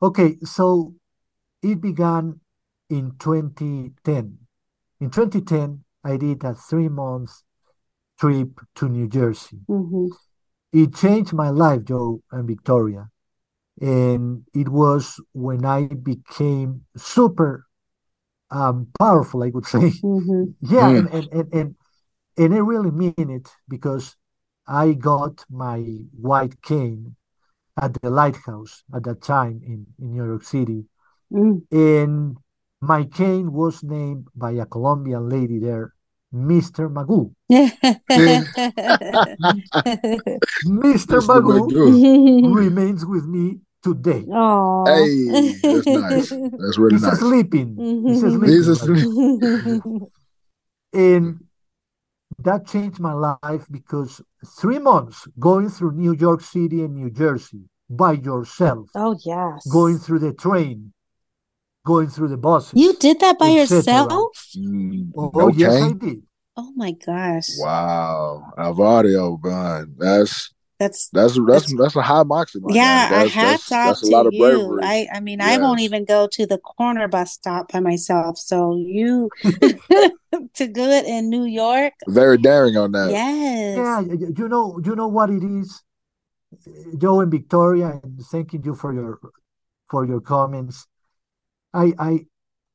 [0.02, 0.94] Okay, so
[1.62, 2.40] it began
[2.90, 4.38] in 2010.
[5.00, 7.30] In 2010, I did a three-month
[8.20, 9.60] trip to New Jersey.
[9.68, 10.08] hmm
[10.72, 13.08] It changed my life, Joe and Victoria.
[13.80, 17.65] And it was when I became super
[18.50, 19.92] um, powerful, I would say.
[20.02, 20.98] hmm Yeah, Mm.
[20.98, 21.76] and, and, and, and,
[22.38, 24.16] and I really mean it because
[24.66, 25.80] I got my
[26.20, 27.16] white cane
[27.80, 30.86] at the lighthouse at that time in, in New York City.
[31.32, 31.62] Mm.
[31.70, 32.36] And
[32.80, 35.94] my cane was named by a Colombian lady there,
[36.32, 36.88] Mr.
[36.88, 37.34] Magoo.
[40.62, 41.20] Mr.
[41.22, 41.22] Mr.
[41.22, 42.02] Magoo Magoo.
[42.42, 44.24] remains with me today.
[44.32, 44.84] Oh.
[44.86, 46.30] Hey, that's nice.
[46.30, 47.18] That's really He's nice.
[47.18, 47.76] sleeping.
[48.06, 48.30] He's Mhm.
[48.32, 48.52] sleeping.
[48.52, 50.02] He's right asleep.
[50.92, 51.40] And
[52.38, 54.20] that changed my life because
[54.58, 59.66] three months going through New York City and New Jersey by yourself, Oh, yes.
[59.70, 60.92] going through the train,
[61.84, 64.10] going through the buses, You did that by yourself?
[64.56, 66.22] Mm, Oh, no yes, I did.
[66.56, 67.50] Oh my gosh.
[67.58, 68.52] Wow.
[68.56, 69.94] Alvaro, man.
[69.98, 73.16] That's That's that's that's That's- that's a high moxie, my yeah, guy.
[73.16, 74.40] I That's hats that's off that's a to lot of you.
[74.40, 74.80] bravery.
[74.84, 78.36] I I mean, I won't even go to the corner bus stop by myself.
[78.38, 81.94] So you to do it in New York?
[82.08, 83.10] Very daring on that.
[83.10, 83.76] Yes.
[83.78, 85.82] Yeah, y- y- you know, you know what it is,
[86.98, 89.18] Joe and Victoria, and thanking you for your
[89.90, 90.86] for your comments.
[91.72, 92.26] I I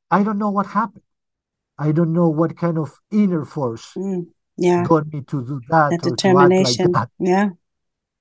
[0.10, 1.04] I don't know what happened.
[1.78, 4.84] I don't know what kind of inner force Mm, yeah.
[4.86, 6.92] got me to do that That or to act like determination.
[6.94, 7.10] that.
[7.20, 7.50] Yeah.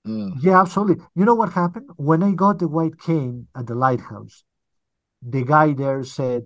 [0.06, 0.32] Mm.
[0.40, 1.04] Yeah, absolutely.
[1.14, 1.90] You know what happened?
[1.96, 4.44] When I got the white cane at the lighthouse,
[5.22, 6.44] the guy there said,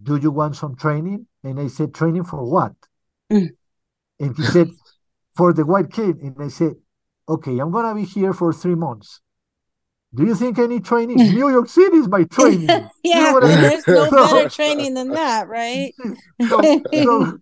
[0.00, 1.26] Do you want some training?
[1.42, 2.72] And I said, Training for what?
[3.32, 3.50] Mm.
[4.20, 4.68] And he said,
[5.34, 6.18] For the white cane.
[6.22, 6.74] And I said,
[7.28, 9.20] Okay, I'm gonna be here for three months.
[10.14, 11.16] Do you think I need training?
[11.16, 12.68] New York City is my training.
[13.04, 13.60] You know Yeah, what I mean?
[13.62, 15.94] there's no So- better training than that, right?
[16.48, 16.60] So,
[16.92, 17.38] so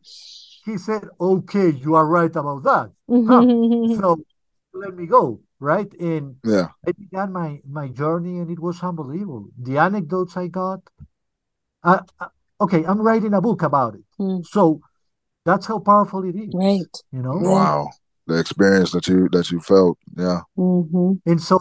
[0.65, 2.93] he said, Okay, you are right about that.
[3.09, 4.21] So
[4.73, 5.93] let me go, right?
[6.01, 6.69] And Yeah.
[6.87, 9.49] I began my my journey, and it was unbelievable.
[9.59, 10.81] The anecdotes I got.
[11.83, 12.29] Uh, uh,
[12.61, 14.81] okay, I'm writing a book about it, Mm, so
[15.45, 16.55] that's how powerful it is.
[16.55, 17.03] Right.
[17.13, 17.91] You know, Wow.
[18.27, 19.99] The experience that you that you felt.
[20.17, 20.43] Yeah.
[20.57, 21.59] hmm and so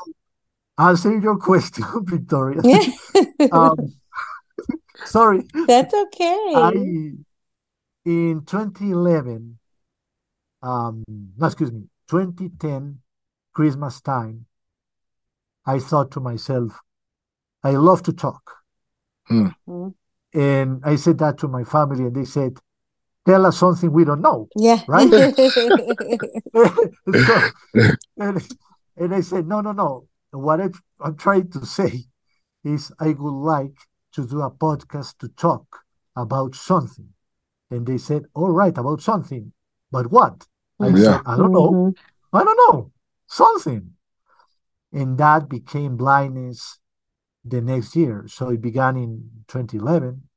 [0.78, 2.62] answering your question, Victoria.
[2.64, 2.84] Yeah.
[3.52, 3.94] um,
[5.06, 6.52] sorry, That's okay.
[6.56, 6.72] I
[8.06, 9.58] in 2011,
[10.62, 11.04] um,
[11.38, 13.00] no, excuse me, 2010,
[13.54, 14.46] Christmas time.
[15.66, 16.80] I thought to myself,
[17.64, 18.56] I love to talk.
[19.30, 19.94] Mm,
[20.34, 22.58] And I said that to my family, and they said,
[23.26, 24.48] Tell us something we don't know.
[24.56, 24.82] Yeah.
[24.88, 25.10] Right?
[26.56, 27.50] So,
[28.18, 28.48] and,
[28.98, 30.08] and I said, No, no, no.
[30.32, 30.70] What I,
[31.02, 32.06] I'm trying to say
[32.64, 33.76] is I would like
[34.14, 35.66] to do a podcast to talk
[36.16, 37.10] about something.
[37.72, 39.54] And they said, all right, about something.
[39.92, 40.48] But what?
[40.80, 41.18] I Yeah.
[41.18, 41.72] said, I don't know.
[41.72, 41.96] Mhm.
[42.34, 42.92] I don't know.
[43.28, 43.96] Something.
[44.92, 46.80] And that became blindness
[47.46, 48.26] the next year.
[48.28, 50.30] So it began in 2011.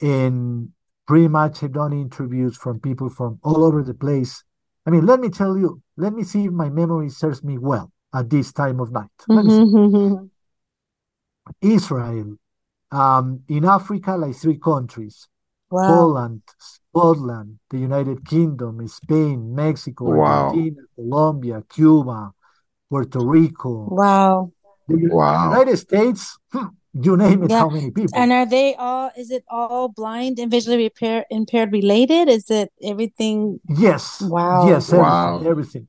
[0.00, 0.72] And
[1.06, 4.44] pretty much I've done interviews from people from all over the place.
[4.84, 7.92] I mean, let me tell you, let me see if my memory serves me well
[8.14, 9.10] at this time of night.
[9.28, 9.60] Let me see.
[9.60, 10.30] Mhm.
[11.60, 12.36] Israel,
[12.90, 15.28] um, in Africa, like three countries
[15.70, 15.86] Wow.
[15.86, 20.50] Poland, Scotland, the United Kingdom, Spain, Mexico, Wow.
[20.50, 22.32] Argentina, Colombia, Cuba,
[22.90, 24.52] Puerto Rico, Wow.
[24.88, 25.50] the Wow.
[25.50, 27.60] United States, hmm, you name it, Yeah.
[27.60, 28.20] how many people?
[28.20, 32.28] And are they all, is it all blind and visually repair, impaired related?
[32.28, 33.60] Is it everything?
[33.68, 34.66] Yes, Wow.
[34.66, 35.38] yes, Wow.
[35.38, 35.88] everything, everything.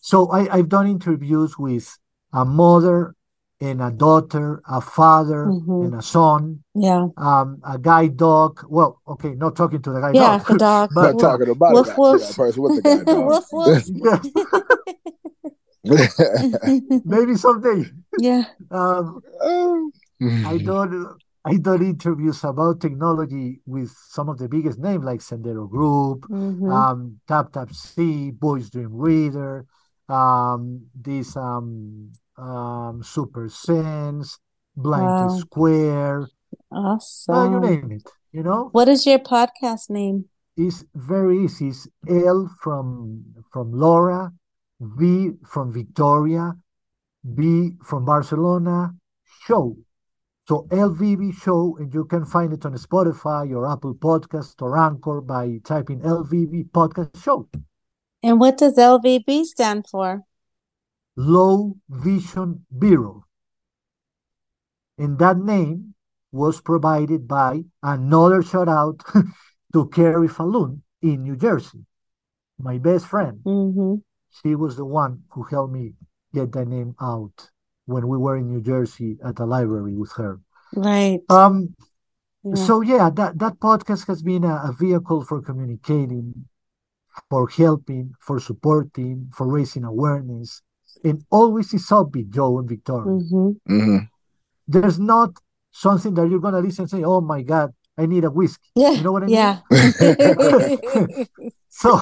[0.00, 1.98] So I, I've done interviews with
[2.32, 3.14] a mother
[3.60, 5.84] and a daughter, a father Mhm.
[5.84, 7.08] and a son, Yeah.
[7.16, 8.64] um, a guide dog.
[8.68, 10.90] Well, okay, not talking to the guide Yeah, dog, the dog.
[10.94, 11.98] but Not talking about Woof, it.
[11.98, 12.20] woof.
[12.22, 13.26] Yeah, person with the guy dog.
[13.26, 13.84] Woof, woof.
[17.04, 17.84] maybe someday.
[18.18, 18.44] Yeah.
[18.70, 19.22] Um,
[20.20, 25.68] I done I done interviews about technology with some of the biggest names like Sendero
[25.70, 26.70] Group, Mhm.
[26.70, 29.64] um, TapTapSee, Voice Dream Reader,
[30.08, 34.38] um, this um, um, Super Sense,
[34.76, 35.38] Blind Wow.
[35.38, 36.28] Square,
[36.72, 36.96] uh,
[37.50, 38.08] you name it.
[38.32, 40.26] You know, What is your podcast name?
[40.56, 41.68] it's very easy.
[41.68, 44.32] It's L from from Laura,
[44.80, 46.54] V from Victoria,
[47.34, 48.94] B from Barcelona,
[49.46, 49.76] show.
[50.48, 55.20] So LVB show, and you can find it on Spotify or Apple Podcast or Anchor
[55.20, 57.48] by typing LVB podcast show.
[58.22, 60.22] And what does LVB stand for?
[61.18, 63.26] Low Vision Bureau.
[64.96, 65.94] And that name
[66.32, 69.02] was provided by another shout out
[69.72, 71.84] to Carrie Falloon in New Jersey,
[72.58, 73.40] my best friend.
[73.44, 73.96] hmm
[74.30, 75.94] She was the one who helped me
[76.32, 77.50] get that name out
[77.86, 80.40] when we were in New Jersey at the library with her.
[80.72, 81.20] Right.
[81.28, 81.74] Um,
[82.44, 82.64] Yeah.
[82.66, 86.46] so yeah, that, that podcast has been a, a vehicle for communicating,
[87.28, 90.62] for helping, for supporting, for raising awareness,
[91.04, 93.18] and always is upbeat, Joe and Victoria.
[93.20, 93.96] hmm hmm
[94.66, 95.30] There's not
[95.70, 98.92] something that you're gonna listen and say, "Oh my God, I need a whiskey." Yeah.
[98.92, 99.34] You know what I mean?
[99.36, 99.60] Yeah.
[101.68, 102.00] So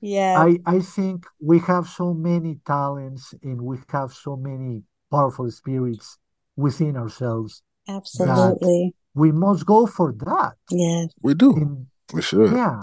[0.00, 0.34] Yeah.
[0.46, 6.18] I I think we have so many talents and we have so many powerful spirits
[6.56, 7.62] within ourselves.
[7.88, 8.94] Absolutely.
[9.14, 10.54] We must go for that.
[10.70, 11.08] Yes.
[11.22, 11.54] We do.
[11.56, 12.52] And We should.
[12.52, 12.80] yeah,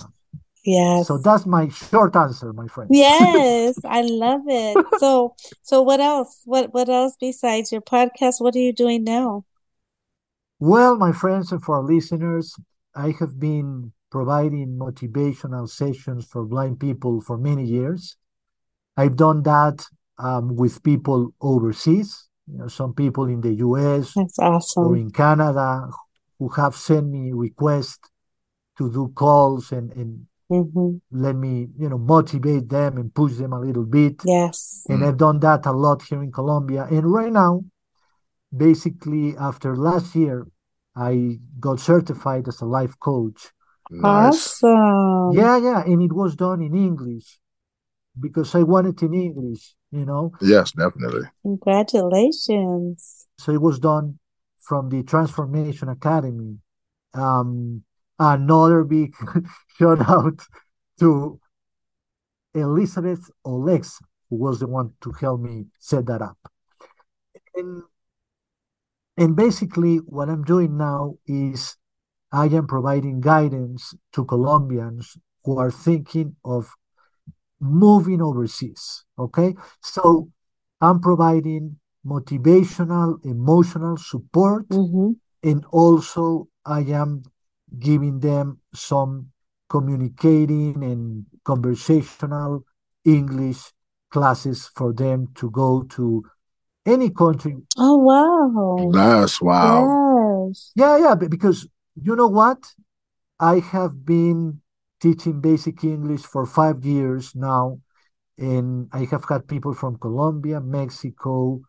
[0.66, 1.08] Yes.
[1.08, 2.90] so that's my short answer, my friend.
[2.94, 4.78] Yes, I love it.
[4.98, 6.42] So, so what else?
[6.46, 8.40] What what else besides your podcast?
[8.40, 9.46] What are you doing now?
[10.60, 12.56] Well, my friends, and for our listeners,
[12.96, 18.16] I have been providing motivational sessions for blind people for many years.
[18.96, 19.84] I've done that
[20.18, 25.90] um, with people overseas, you know, some people in the US That's or in Canada
[26.40, 28.08] who have sent me requests
[28.78, 33.54] to do calls and, and hmm let me, you know, motivate them and push them
[33.54, 34.22] a little bit.
[34.26, 34.84] Yes.
[34.90, 36.88] And I've done that a lot here in Colombia.
[36.90, 37.64] And right now,
[38.56, 40.48] basically, after last year,
[40.96, 43.52] I got certified as a life coach.
[43.92, 44.64] Nice.
[44.64, 45.36] Awesome.
[45.36, 47.40] Yeah, yeah, and it was done in English
[48.20, 50.34] because I wanted in English, you know.
[50.42, 51.28] Yes, definitely.
[51.44, 53.28] Congratulations.
[53.38, 54.20] So it was done
[54.60, 56.58] from the Transformation Academy.
[57.14, 57.84] Um,
[58.20, 59.14] another big
[59.78, 60.40] shout out
[61.00, 61.40] to
[62.56, 66.38] Elizabeth Olex, who was the one to help me set that up.
[67.56, 67.84] And,
[69.18, 71.78] and basically, what I'm doing now is
[72.32, 76.72] I am providing guidance to Colombians who are thinking of
[77.60, 79.06] moving overseas.
[79.20, 79.56] Okay.
[79.82, 80.30] So
[80.82, 85.12] I'm providing motivational, emotional support, hmm
[85.46, 87.24] and also I am
[87.78, 89.32] giving them some
[89.70, 92.64] communicating and conversational
[93.06, 93.72] English
[94.12, 96.24] classes for them to go to
[96.86, 97.58] any country.
[97.78, 98.90] Oh, wow.
[98.92, 99.42] Nice.
[99.42, 100.48] Wow.
[100.48, 100.72] Yes.
[100.76, 101.68] Yeah, yeah, because
[102.02, 102.74] you know what?
[103.40, 104.62] I have been
[105.02, 107.82] teaching basic English for five years now,
[108.38, 111.62] and I have had people from Colombia, Mexico,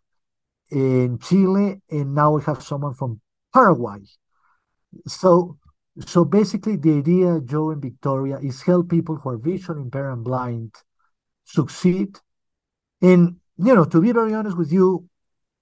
[0.70, 3.20] and Chile, and now we have someone from
[3.52, 4.00] Paraguay.
[5.06, 5.56] So,
[6.00, 10.24] so basically, the idea, Joe and Victoria, is help people who are visually impaired and
[10.24, 10.74] blind
[11.44, 12.18] succeed.
[13.00, 15.08] And, you know, to be very honest with you,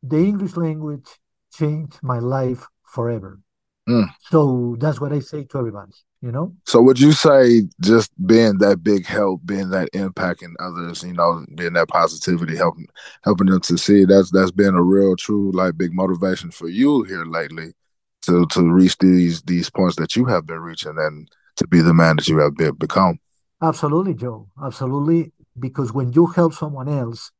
[0.03, 1.07] the English language
[1.53, 3.41] changed my life forever.
[3.89, 4.09] Mm.
[4.31, 5.93] So that's what I say to everybody,
[6.23, 6.55] you know?
[6.67, 11.13] So would you say just being that big help, being that impact in others, you
[11.13, 12.87] know, being that positivity, helping
[13.25, 17.03] helping them to see that's that's been a real true like big motivation for you
[17.03, 17.73] here lately
[18.23, 21.95] to to reach these these points that you have been reaching and to be the
[21.95, 23.19] man that you have been, become.
[23.61, 24.49] Absolutely, Joe.
[24.63, 25.33] Absolutely.
[25.59, 27.31] Because when you help someone else,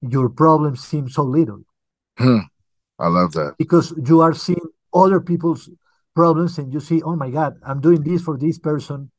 [0.00, 1.62] your problems seem so little.
[2.16, 2.38] Hmm.
[2.98, 3.56] I love that.
[3.58, 4.60] Because you are seeing
[4.94, 5.68] other people's
[6.14, 9.10] problems and you see, oh my God, I'm doing this for this person.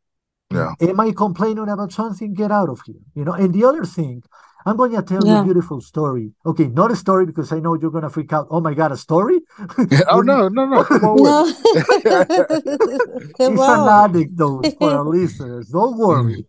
[0.50, 0.74] Yeah.
[0.82, 2.34] Am I complaining about something?
[2.34, 2.96] Get out of here.
[3.14, 4.24] You know, and the other thing,
[4.68, 6.34] I'm going to tell you a beautiful story.
[6.46, 8.48] Okay, not a story because I know you're going to freak out.
[8.52, 9.40] Oh my God, a story?
[10.10, 10.84] oh no, no, no.
[10.84, 11.44] Come on No.
[11.46, 11.58] with
[12.06, 13.34] it.
[13.38, 13.88] Come it's on.
[13.88, 15.70] an anecdote for our listeners.
[15.70, 16.46] Don't worry.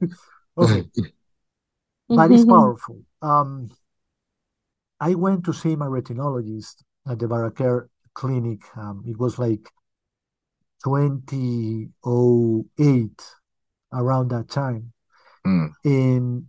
[0.58, 0.82] okay,
[2.08, 3.02] but it's powerful.
[3.22, 3.70] Um,
[4.98, 8.62] I went to see my retinologist at the Barraquer clinic.
[8.76, 9.70] Um, it was like
[10.82, 13.22] 2008,
[13.92, 14.92] around that time.
[15.46, 15.70] Mm.
[15.84, 16.46] And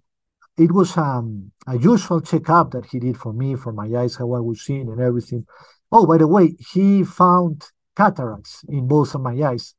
[0.59, 4.33] it was um, a usual checkup that he did for me, for my eyes, how
[4.33, 5.45] I was seeing and everything.
[5.91, 9.73] Oh, by the way, he found cataracts in both of my eyes,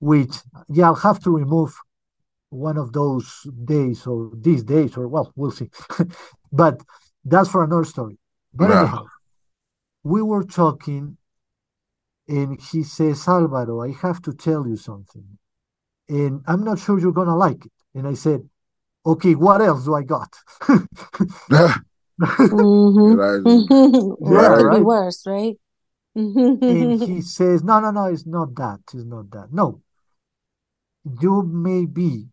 [0.00, 0.34] which,
[0.68, 1.74] yeah, I'll have to remove
[2.50, 5.70] one of those days or these days, or well, we'll see.
[6.52, 6.80] but
[7.24, 8.18] that's for another story.
[8.54, 8.82] But Yeah.
[8.82, 9.06] anyhow,
[10.04, 11.16] we were talking,
[12.28, 15.38] and he says, Alvaro, I have to tell you something.
[16.08, 17.72] And I'm not sure you're gonna like it.
[17.94, 18.48] And I said,
[19.04, 20.32] Okay, what else do I got?
[22.20, 23.16] Mhm.
[23.18, 23.40] Right.
[23.42, 24.16] Mhm.
[24.20, 25.56] Yeah, What could be worse, right?
[26.14, 28.80] And he says, No, no, no, it's not that.
[28.94, 29.52] It's not that.
[29.52, 29.82] No,
[31.20, 32.28] you may be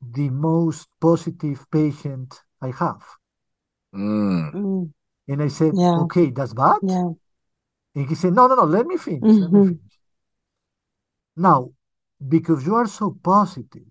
[0.00, 3.02] the most positive patient I have.
[3.94, 4.52] Mm.
[4.54, 4.92] Mm,
[5.28, 6.00] And I said, Yeah.
[6.02, 6.78] Okay, that's bad.
[6.82, 7.10] Yeah.
[7.94, 9.22] And he said, No, no, no, let me finish.
[9.40, 9.68] Let me Mhm.
[9.68, 9.92] finish.
[11.36, 11.72] Now,
[12.28, 13.90] because you are so positive,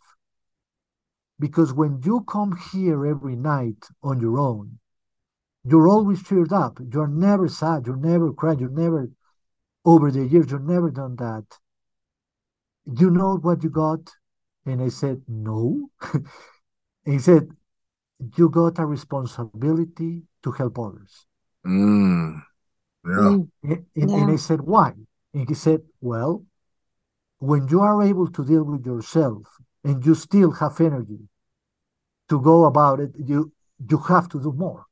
[1.39, 4.79] because when you come here every night on your own,
[5.63, 6.79] you're always cheered up.
[6.91, 7.85] You're never sad.
[7.85, 8.59] You're never cried.
[8.59, 9.09] You're never,
[9.85, 11.45] over the years, you've never done that.
[12.85, 13.99] You know what you got?
[14.65, 15.89] And I said, No.
[16.13, 16.25] and
[17.05, 17.49] he said,
[18.35, 21.25] You got a responsibility to help others.
[21.65, 22.41] Mm.
[23.05, 23.27] Yeah.
[23.29, 24.93] And, and, and I said, Why?
[25.33, 26.45] And he said, Well,
[27.39, 29.43] when you are able to deal with yourself
[29.83, 31.28] and you still have energy
[32.29, 33.51] to go about it, you
[33.89, 34.85] you have to do more.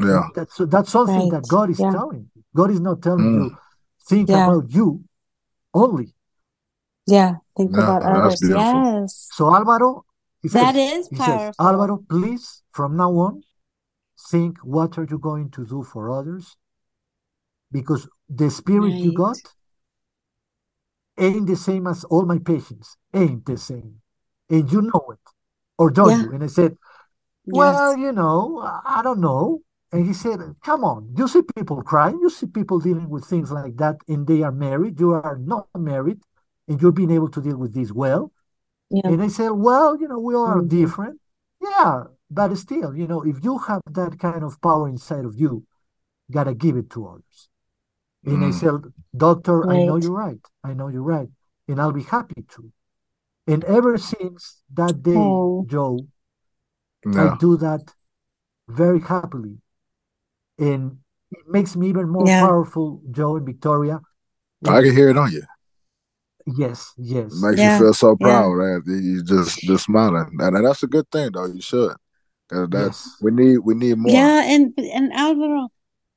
[0.00, 0.28] Yeah.
[0.34, 1.92] That's that's something that God is Yeah.
[1.92, 2.42] telling you.
[2.54, 3.50] God is not telling Mm.
[3.50, 3.58] you
[4.08, 4.44] think Yeah.
[4.44, 5.04] about you
[5.72, 6.14] only.
[7.06, 7.36] Yeah.
[7.56, 7.82] Think Yeah.
[7.82, 8.40] about others.
[8.40, 8.80] beautiful.
[8.80, 9.28] Yes.
[9.32, 10.04] So Alvaro,
[10.42, 11.54] he That says, is he says.
[11.58, 13.44] Alvaro, please, from now on,
[14.30, 16.56] think what are you going to do for others?
[17.70, 19.38] Because the spirit you got
[21.18, 24.00] ain't the same as all my patients, ain't the same.
[24.50, 25.18] And you know it,
[25.78, 26.22] or don't Yeah.
[26.22, 26.32] you?
[26.32, 26.76] And I said,
[27.46, 27.56] Yes.
[27.56, 29.62] Well, you know, I I don't know.
[29.92, 33.50] And he said, Come on, you see people crying, you see people dealing with things
[33.52, 36.20] like that, and they are married, you are not married,
[36.68, 38.32] and you're being able to deal with this well.
[38.90, 39.08] Yeah.
[39.10, 40.68] And I said, Well, you know, we all are Mhm.
[40.68, 41.20] different.
[41.60, 45.64] Yeah, but still, you know, if you have that kind of power inside of you,
[46.28, 47.48] you gotta give it to others.
[48.24, 48.54] And I Mm.
[48.60, 50.40] said, Doctor, I know you're right.
[50.64, 51.30] I know you're right.
[51.68, 52.72] And I'll be happy to.
[53.46, 55.66] And ever since that day, Oh.
[55.68, 55.98] Joe,
[57.06, 57.34] Yeah.
[57.34, 57.92] I do that
[58.68, 59.58] very happily.
[60.58, 60.98] And
[61.30, 62.40] it makes me even more Yeah.
[62.46, 64.00] powerful, Joe and Victoria.
[64.66, 65.42] I can hear it on you.
[66.46, 67.42] yes, It yes.
[67.42, 67.78] makes Yeah.
[67.78, 68.26] you feel so Yeah.
[68.26, 71.46] proud that you just just smiling, and, and that's a good thing though.
[71.46, 71.96] You should.
[72.48, 73.16] 'Cause that Yes.
[73.22, 74.12] we need we need more.
[74.12, 74.42] Yeah.
[74.44, 75.68] And and Alvaro,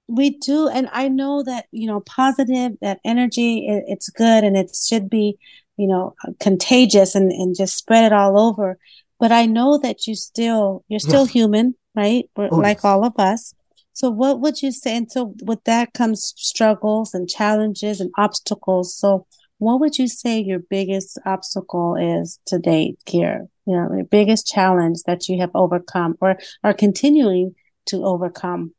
[0.07, 3.67] we do, and I know that you know, positive that energy.
[3.67, 5.37] It, it's good, and it should be,
[5.77, 8.77] you know, contagious, and and just spread it all over.
[9.19, 11.31] But I know that you still you're still Yes.
[11.31, 12.29] human, right?
[12.35, 12.85] We're Oh, like yes.
[12.85, 13.53] all of us.
[13.93, 14.95] So what would you say?
[14.97, 18.95] And so with that comes struggles and challenges and obstacles.
[18.95, 19.25] So
[19.58, 23.47] what would you say your biggest obstacle is to date, Kier?
[23.65, 27.56] You know, the biggest challenge that you have overcome or are continuing
[27.87, 28.73] to overcome.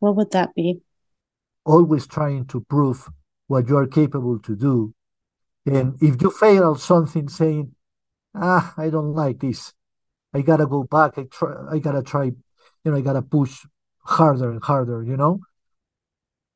[0.00, 0.80] What would that be?
[1.64, 3.08] Always trying to prove
[3.46, 4.92] what you are capable to do.
[5.68, 7.74] And if you fail something, saying,
[8.34, 9.74] ah, I don't like this.
[10.34, 11.18] I gotta go back.
[11.18, 12.34] I try, I gotta try, you
[12.86, 13.66] know, I gotta push
[14.00, 15.40] harder and harder, you know?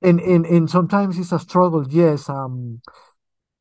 [0.01, 2.29] And and and sometimes it's a struggle, yes.
[2.29, 2.81] Um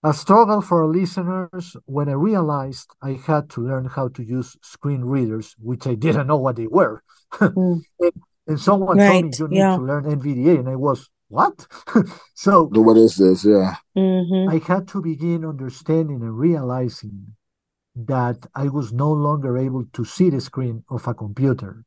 [0.04, 4.58] a struggle for our listeners when I realized I had to learn how to use
[4.64, 7.04] screen readers, which I didn't know what they were.
[7.56, 8.14] Mm, And,
[8.48, 9.74] and someone told me you need Yeah.
[9.74, 11.68] to learn NVDA, and I was, what?
[12.36, 13.46] so What is this?
[13.46, 13.76] Yeah.
[13.96, 17.36] hmm I had to begin understanding and realizing
[17.96, 21.86] that I was no longer able to see the screen of a computer.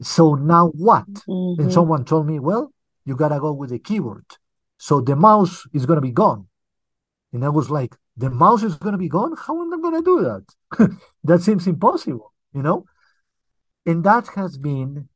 [0.00, 1.08] So now what?
[1.26, 2.72] hmm And someone told me, well,
[3.04, 4.26] you gotta go with the keyboard.
[4.78, 6.48] So the mouse is gonna be gone.
[7.32, 9.34] And I was like, the mouse is gonna be gone?
[9.36, 10.44] How am I gonna do that?
[11.24, 12.86] that seems impossible, you know?
[13.86, 15.08] And that has been,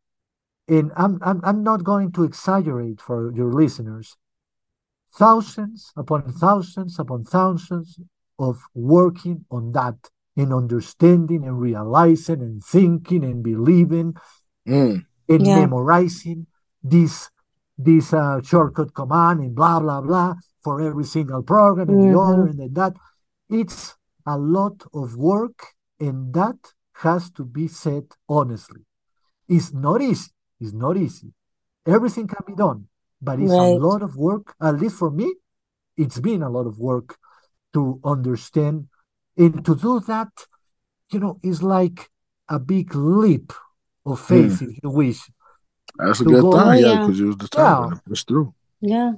[0.70, 4.16] and I'm, I'm, I'm not going to exaggerate for your listeners,
[5.12, 7.98] thousands upon thousands upon thousands
[8.38, 9.98] of working on that
[10.36, 14.14] and understanding and realizing and thinking and believing
[14.68, 15.04] Mm.
[15.28, 15.54] and Yeah.
[15.60, 16.46] memorizing
[16.82, 17.30] this
[17.78, 22.46] this uh, shortcut command and blah blah blah for every single program and the other
[22.50, 22.94] and then that.
[23.48, 23.96] It's
[24.26, 25.58] a lot of work,
[25.98, 26.58] and that
[27.04, 28.82] has to be said honestly.
[29.48, 30.30] It's not easy.
[30.61, 31.32] It's not easy.
[31.86, 32.88] Everything can be done,
[33.20, 33.76] but it's Right.
[33.76, 34.54] a lot of work.
[34.61, 35.34] At least for me,
[35.96, 37.16] it's been a lot of work
[37.72, 38.88] to understand
[39.36, 40.30] and to do that.
[41.12, 42.08] You know, is like
[42.48, 43.52] a big leap
[44.06, 44.26] of hmm.
[44.26, 45.28] faith, if you wish.
[45.98, 47.00] That's a To good go- thing, yeah, yeah.
[47.00, 48.12] because you was determined Yeah.
[48.12, 48.54] It's true.
[48.80, 49.12] Yeah.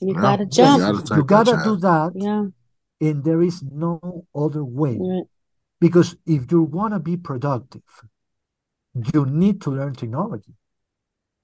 [0.00, 0.20] You Yeah.
[0.20, 0.80] gotta You jump.
[0.80, 2.46] gotta you gotta do that, Yeah.
[3.00, 4.98] and there is no other way.
[4.98, 5.26] Right.
[5.80, 7.82] Because if you want to be productive,
[9.12, 10.52] you need to learn technology.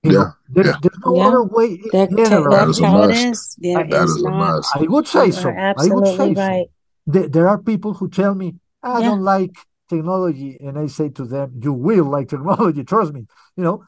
[0.03, 0.77] You know, Yeah, there's, yeah.
[0.83, 1.27] there's no Yeah.
[1.29, 2.51] other way in That, general.
[2.53, 3.27] That that's is a how it must.
[3.27, 3.57] is.
[3.61, 4.77] There That is is a must.
[4.77, 5.49] I would say so.
[5.49, 6.41] are I would absolutely say so.
[6.41, 6.67] right.
[7.07, 9.09] There, there are people who tell me, I Yeah.
[9.09, 9.55] don't like
[9.89, 10.57] technology.
[10.61, 12.83] And I say to them, you will like technology.
[12.93, 13.27] Trust me.
[13.57, 13.85] You know,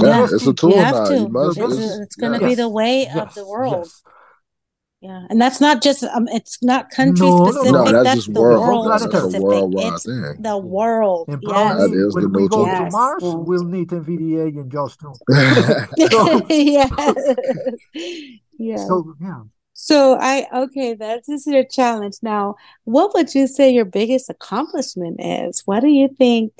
[0.00, 0.24] Yeah, Yeah.
[0.30, 1.04] it's a tool You have now.
[1.06, 1.18] to.
[1.18, 1.58] You must.
[1.58, 2.48] It's, It's, it's going to yeah.
[2.48, 3.74] be the way yes, of the world.
[3.86, 4.02] yes.
[5.04, 5.26] Yeah.
[5.28, 7.50] And that's not just, um, it's not country No, no, no.
[7.50, 7.92] No, specific.
[7.92, 8.62] that's That's just the world.
[8.66, 10.36] world That's a worldwide It's thing.
[10.40, 11.28] the world.
[11.28, 11.52] And Yes.
[11.52, 12.86] That probably is the when we new go tool.
[12.86, 13.34] to Mars, Yes.
[13.48, 15.12] we'll need NVDA and JAWS too.
[16.10, 16.90] so, yes.
[18.58, 18.88] Yes.
[18.88, 19.42] so yeah.
[19.74, 22.14] So I okay, that is your challenge.
[22.22, 25.62] Now, what would you say your biggest accomplishment is?
[25.66, 26.52] What do you think,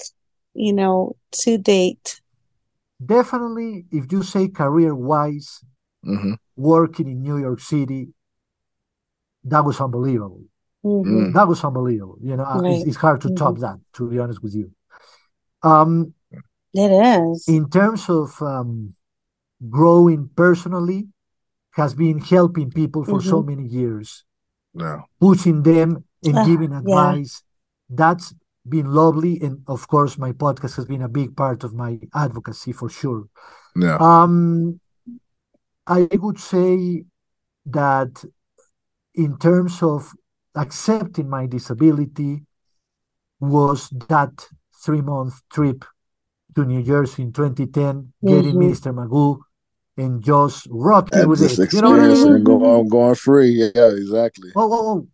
[0.53, 2.21] you know, to date?
[3.05, 5.61] Definitely, if you say career-wise,
[6.05, 8.14] hmm working in New York City,
[9.45, 10.43] that was unbelievable.
[10.85, 11.05] Mhm.
[11.05, 11.33] Mm.
[11.35, 12.19] That was unbelievable.
[12.21, 14.71] You know, uh, it's, it's hard to top that, to be honest with you.
[15.63, 16.15] Um,
[16.73, 17.49] It is.
[17.49, 18.95] in terms of um,
[19.71, 21.09] growing personally,
[21.73, 23.47] has been helping people for so Mhm.
[23.47, 24.25] many years,
[24.75, 25.01] Yeah.
[25.21, 26.79] pushing them and Ah, giving yeah.
[26.79, 27.43] advice.
[27.89, 28.35] That's
[28.69, 32.73] been lovely, and of course, my podcast has been a big part of my advocacy
[32.73, 33.29] for sure.
[33.77, 33.97] Yeah.
[34.01, 34.81] Um,
[35.87, 37.05] I would say
[37.67, 38.25] that
[39.15, 40.13] in terms of
[40.55, 42.43] accepting my disability
[43.41, 44.47] was that
[44.85, 45.85] three month trip
[46.55, 48.71] to New Jersey in 2010, getting Mhm.
[48.71, 48.95] Mr.
[48.95, 49.41] Magoo
[49.97, 51.73] and just rocking And with just it.
[51.73, 52.33] You know what I mean?
[52.35, 53.51] and go on going free.
[53.75, 54.51] Yeah, exactly.
[54.55, 55.07] Whoa, whoa, whoa.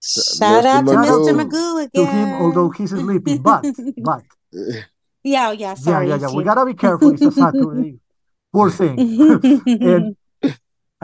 [0.00, 0.66] Shout Mr.
[0.66, 1.34] out to Shout out Mr.
[1.40, 1.88] Magoo.
[1.88, 3.42] Magoo to him, although he's sleeping.
[3.42, 3.64] But,
[4.04, 4.82] but, yeah,
[5.22, 6.08] yeah, yeah, sorry.
[6.08, 6.28] yeah, yeah.
[6.28, 6.34] yeah.
[6.36, 7.10] We gotta be careful.
[7.12, 7.98] It's a Saturday.
[8.52, 8.98] Poor thing.
[9.66, 10.16] and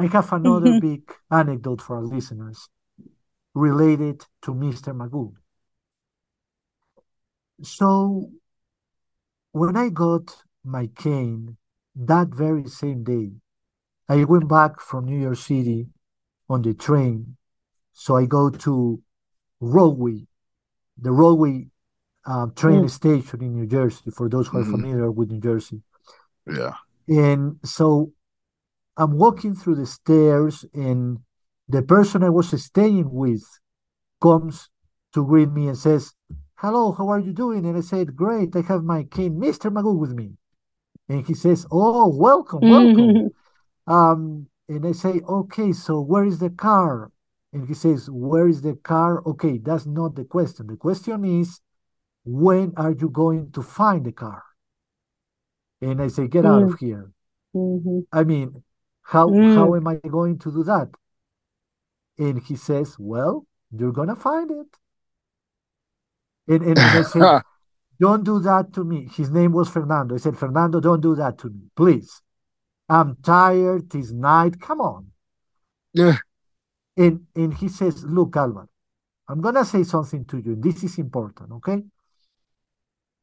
[0.00, 2.68] I have another big anecdote for our listeners
[3.54, 4.94] related to Mr.
[4.94, 5.34] Magoo.
[7.62, 8.30] So,
[9.52, 11.58] when I got my cane
[11.94, 13.32] that very same day,
[14.08, 15.88] I went back from New York City
[16.48, 17.36] on the train.
[17.92, 19.02] So I go to
[19.60, 20.26] Rahway,
[20.96, 21.66] the Rahway
[22.24, 22.90] uh, train Mm.
[22.90, 24.70] station in New Jersey, for those who are Mhm.
[24.70, 25.82] familiar with New Jersey.
[26.46, 26.76] Yeah.
[27.08, 28.12] And so
[28.96, 31.18] I'm walking through the stairs, and
[31.68, 33.42] the person I was staying with
[34.20, 34.68] comes
[35.14, 36.12] to greet me and says,
[36.56, 37.64] Hello, how are you doing?
[37.66, 39.70] And I said, Great, I have my king, Mr.
[39.70, 40.32] Magoo, with me.
[41.08, 43.32] And he says, Oh, welcome, welcome.
[43.86, 47.10] Um, and I say, Okay, so where is the car?
[47.52, 49.22] And he says, Where is the car?
[49.26, 50.68] Okay, that's not the question.
[50.68, 51.60] The question is,
[52.24, 54.44] When are you going to find the car?
[55.80, 57.10] And I say, Get out of here.
[57.54, 58.06] Mhm.
[58.12, 58.62] I mean,
[59.10, 59.54] how Mm.
[59.56, 60.88] how am I going to do that?
[62.16, 63.44] And he says, Well,
[63.76, 64.70] you're gonna find it.
[66.46, 67.42] And and, I said,
[68.00, 69.08] Don't do that to me.
[69.12, 70.14] His name was Fernando.
[70.14, 72.22] I said, Fernando, don't do that to me, please.
[72.88, 73.94] I'm tired.
[73.94, 74.58] It's night.
[74.58, 75.12] Come on.
[75.92, 76.16] Yeah.
[76.96, 78.68] And and he says, Look, Alvaro,
[79.28, 80.56] I'm gonna say something to you.
[80.56, 81.82] This is important, okay?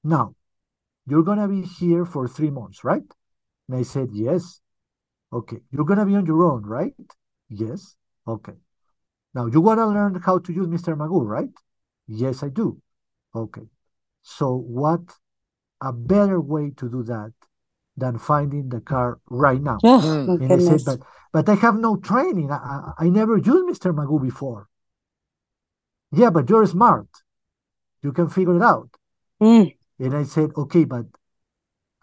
[0.03, 0.35] Now,
[1.07, 3.07] you're gonna be here for three months, right?
[3.67, 4.61] And I said, Yes.
[5.31, 5.57] Okay.
[5.71, 6.93] You're gonna be on your own, right?
[7.49, 7.95] Yes.
[8.27, 8.53] Okay.
[9.33, 10.95] Now you wanna learn how to use Mr.
[10.97, 11.49] Magoo, right?
[12.07, 12.81] Yes, I do.
[13.35, 13.67] Okay.
[14.21, 15.01] So what
[15.81, 17.33] a better way to do that
[17.95, 19.77] than finding the car right now.
[19.83, 20.37] Oh.
[20.39, 20.99] And I said, but
[21.33, 22.51] but I have no training.
[22.51, 23.93] I, I, I never used Mr.
[23.93, 24.67] Magoo before.
[26.11, 27.07] Yeah, but you're smart.
[28.01, 28.89] You can figure it out.
[29.41, 29.75] Mm.
[29.99, 31.05] And I said, okay, but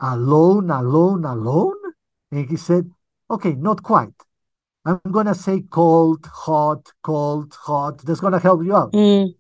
[0.01, 1.77] alone, alone, alone?
[2.31, 2.91] And he said,
[3.31, 4.15] okay, not quite.
[4.85, 7.99] I'm gonna say cold, hot, cold, hot.
[7.99, 8.93] That's gonna help you out.
[8.93, 9.35] Mm.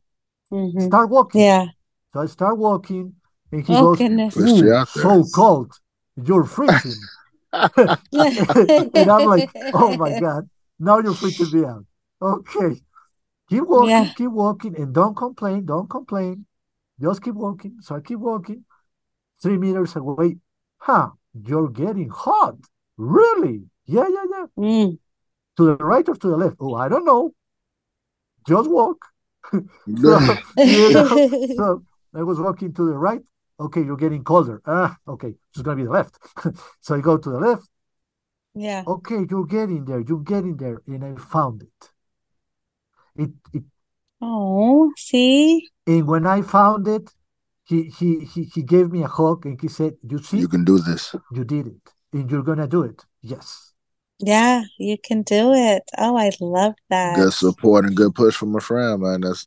[0.50, 0.86] Mhm.
[0.86, 1.42] Start walking.
[1.42, 1.66] Yeah.
[2.12, 3.14] So I start walking,
[3.52, 4.36] and he Oh, goes, goodness.
[4.36, 5.72] "Ooh, so cold.
[6.16, 7.00] You're freezing.
[8.94, 11.84] And I'm like, oh my God, now you're freaking me out.
[12.22, 12.80] Okay.
[13.50, 14.12] Keep walking, Yeah.
[14.16, 16.46] keep walking, and don't complain, don't complain.
[17.00, 17.76] Just keep walking.
[17.80, 18.64] So I keep walking.
[19.42, 20.38] Three meters away.
[20.78, 22.56] Huh, you're getting hot.
[22.96, 23.64] Really?
[23.86, 24.46] Yeah, yeah, yeah.
[24.56, 24.98] Mm.
[25.56, 26.56] To the right or to the left?
[26.60, 27.34] Oh, I don't know.
[28.48, 29.06] Just walk.
[30.00, 30.36] So, Yeah.
[30.64, 33.20] you know, so I was walking to the right.
[33.60, 34.62] Okay, you're getting colder.
[34.66, 36.16] Ah, okay, it's gonna be the left.
[36.80, 37.68] So I go to the left.
[38.54, 38.84] Yeah.
[38.86, 40.00] Okay, you're getting there.
[40.00, 41.90] You're getting there, and I found it.
[43.16, 43.64] It, it,
[44.20, 45.68] Oh, see?
[45.86, 47.10] and when I found it,
[47.64, 50.64] he he he he gave me a hug and he said, "You see, You can
[50.64, 51.14] do this.
[51.32, 53.73] you did it, and you're gonna do it." Yes.
[54.18, 55.84] Yeah, you can do it.
[55.98, 57.14] Oh, I love that.
[57.14, 59.20] Good support and good push from a friend, man.
[59.20, 59.46] That's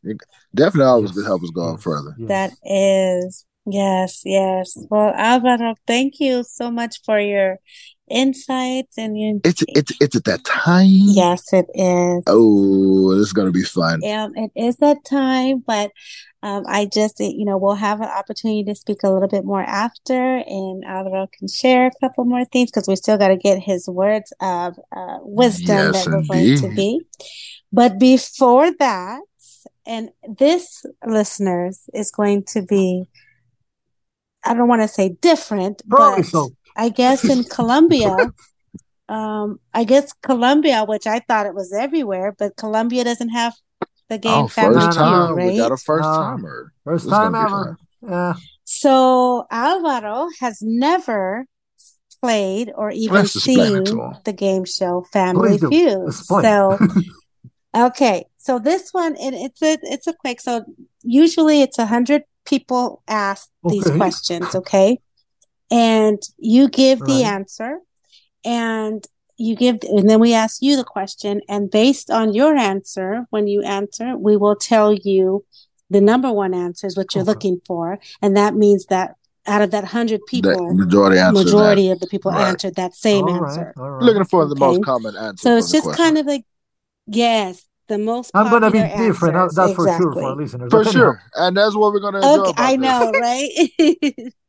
[0.54, 2.16] definitely always Yes, good help us going yes, further.
[2.28, 2.60] That yes.
[2.64, 4.76] is, yes, yes.
[4.90, 7.56] Well, Alvaro, thank you so much for your
[8.10, 10.86] insights and your, It's it's it's at that time.
[10.88, 12.22] yes, it is.
[12.26, 14.00] Oh, this is gonna be fun.
[14.04, 15.90] Um, it is that time, but
[16.42, 19.62] um, I just, you know, we'll have an opportunity to speak a little bit more
[19.62, 23.58] after, and Alvaro can share a couple more things because we still got to get
[23.58, 27.00] his words of uh, wisdom Yes, that we're going to be.
[27.72, 29.20] But before that,
[29.84, 33.04] and this, listeners, is going to be,
[34.44, 36.50] I don't want to say different, Probably but so.
[36.76, 38.16] I guess in Colombia,
[39.08, 43.54] um, I guess Colombia, which I thought it was everywhere, but Colombia doesn't have
[44.08, 45.46] the game Oh, Family first No, no, Feud, time.
[45.46, 46.18] We got a first No.
[46.18, 46.72] timer.
[46.84, 47.76] First time ever.
[48.02, 48.34] Yeah.
[48.64, 51.46] So Alvaro has never
[52.22, 56.12] played or even Let's explain it to seen the game show Family Feud.
[56.12, 56.78] So,
[57.76, 60.40] okay, so this one, and it's a it's a quick.
[60.40, 60.64] So
[61.02, 64.98] usually it's a hundred people ask these questions, okay,
[65.70, 67.80] and you give the answer,
[68.44, 73.26] and you give, and then we ask you the question, and based on your answer,
[73.30, 75.44] when you answer, we will tell you
[75.90, 77.30] the number one answer is what you're Okay.
[77.32, 79.14] looking for, and that means that
[79.46, 81.32] out of that hundred The people, majority that.
[81.32, 82.48] majority of the people Right.
[82.48, 83.74] answered that same All right, answer.
[83.78, 84.02] all right.
[84.04, 86.04] Looking for the most common answer So it's just question.
[86.04, 86.44] kind of like,
[87.06, 89.36] yes, the most I'm gonna be popular different.
[89.36, 89.56] answers.
[89.56, 90.44] That's for sure for our Exactly.
[90.44, 90.70] listeners.
[90.70, 91.22] For sure.
[91.34, 92.80] And that's what we're gonna enjoy Okay, about I this.
[92.80, 94.32] know, right?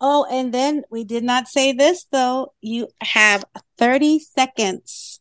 [0.00, 2.52] Oh, and then we did not say this though.
[2.60, 3.44] You have
[3.78, 5.20] 30 seconds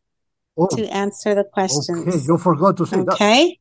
[0.58, 1.90] oh, to answer the questions.
[1.90, 2.18] okay.
[2.26, 3.14] You forgot to say that.
[3.14, 3.60] Okay?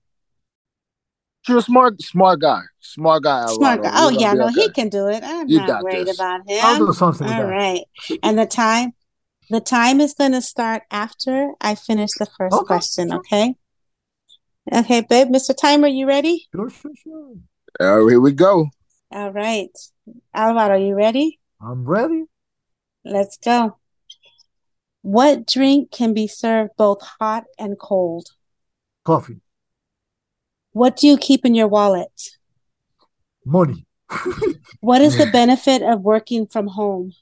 [1.49, 2.63] You're a smart, smart guy.
[2.81, 3.91] Smart guy, Smart guy.
[3.95, 5.23] Oh, yeah, no, be he can do it.
[5.25, 6.19] I'm You not got worried this.
[6.19, 6.87] about I'll him.
[6.87, 7.85] do something with All that.
[8.23, 8.93] And the time,
[9.51, 13.55] the time is going to start after I finish the first Okay, question, okay?
[14.73, 15.57] Okay, babe, Mr.
[15.57, 16.47] Timer, you ready?
[16.55, 17.35] Sure, sure, sure.
[17.81, 18.67] Uh, here we go.
[19.11, 19.71] All right.
[20.35, 21.39] Alvaro, are you ready?
[21.61, 22.25] I'm ready.
[23.05, 23.79] Let's go.
[25.03, 28.27] What drink can be served both hot and cold?
[29.05, 29.41] Coffee,
[30.73, 32.37] What do you keep in your wallet?
[33.45, 33.87] money.
[34.81, 37.13] What is the benefit of working from home?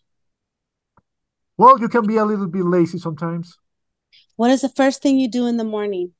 [1.57, 3.57] Well, you can be a little bit lazy sometimes.
[4.35, 6.13] What is the first thing you do in the morning?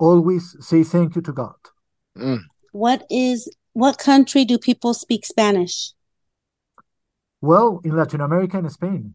[0.00, 1.60] Always say thank you to God.
[2.16, 2.40] Mm.
[2.72, 5.92] What is what country do people speak Spanish?
[7.42, 9.14] Well, in Latin America and Spain.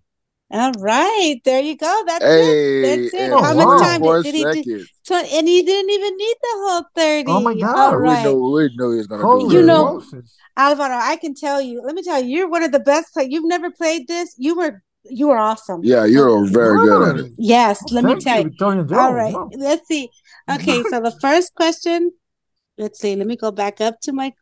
[0.51, 2.03] All right, there you go.
[2.05, 2.81] That's it.
[2.83, 3.31] That's it.
[3.31, 3.77] Oh, How much wow.
[3.79, 4.85] time 44 did, did he do?
[5.03, 5.33] seconds.
[5.33, 7.31] And he didn't even need the whole 30.
[7.31, 7.75] Oh my God.
[7.93, 8.23] All We right.
[8.23, 10.35] knew we knew he was gonna Holy You know- Moses.
[10.55, 13.27] Alvaro, I can tell you, let me tell you, you're one of the best play.
[13.29, 14.35] You've never played this.
[14.37, 15.81] You were you were awesome.
[15.83, 17.31] Yeah, you're very good at it.
[17.37, 18.49] Yes, let me tell you, you.
[18.49, 19.49] Victoria All right, Wow.
[19.55, 20.09] let's see.
[20.49, 22.11] Okay, so the first question,
[22.77, 24.33] let's see, let me go back up to my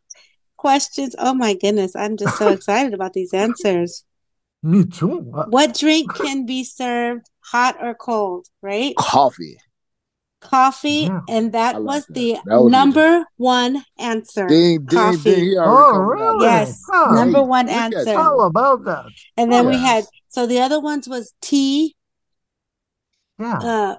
[0.56, 1.14] questions.
[1.18, 4.04] Oh my goodness, I'm just so excited about these answers.
[4.62, 5.30] Me too.
[5.34, 8.94] Uh, What drink can be served hot or cold, right?
[8.96, 9.58] Coffee.
[10.44, 11.20] Coffee, Yeah.
[11.28, 12.14] and that like was that.
[12.14, 12.70] the That was good.
[12.72, 14.46] number one answer.
[14.46, 15.34] Ding, ding, Coffee.
[15.50, 15.58] ding.
[15.58, 16.32] Oh, already coming out.
[16.34, 16.44] really?
[16.46, 17.14] Yes, Huh.
[17.14, 18.10] number one look answer.
[18.12, 18.16] you.
[18.18, 19.06] How about that?
[19.36, 19.82] And then we Yes.
[19.82, 21.96] had, so the other ones was tea,
[23.38, 23.58] Yeah.
[23.58, 23.96] uh,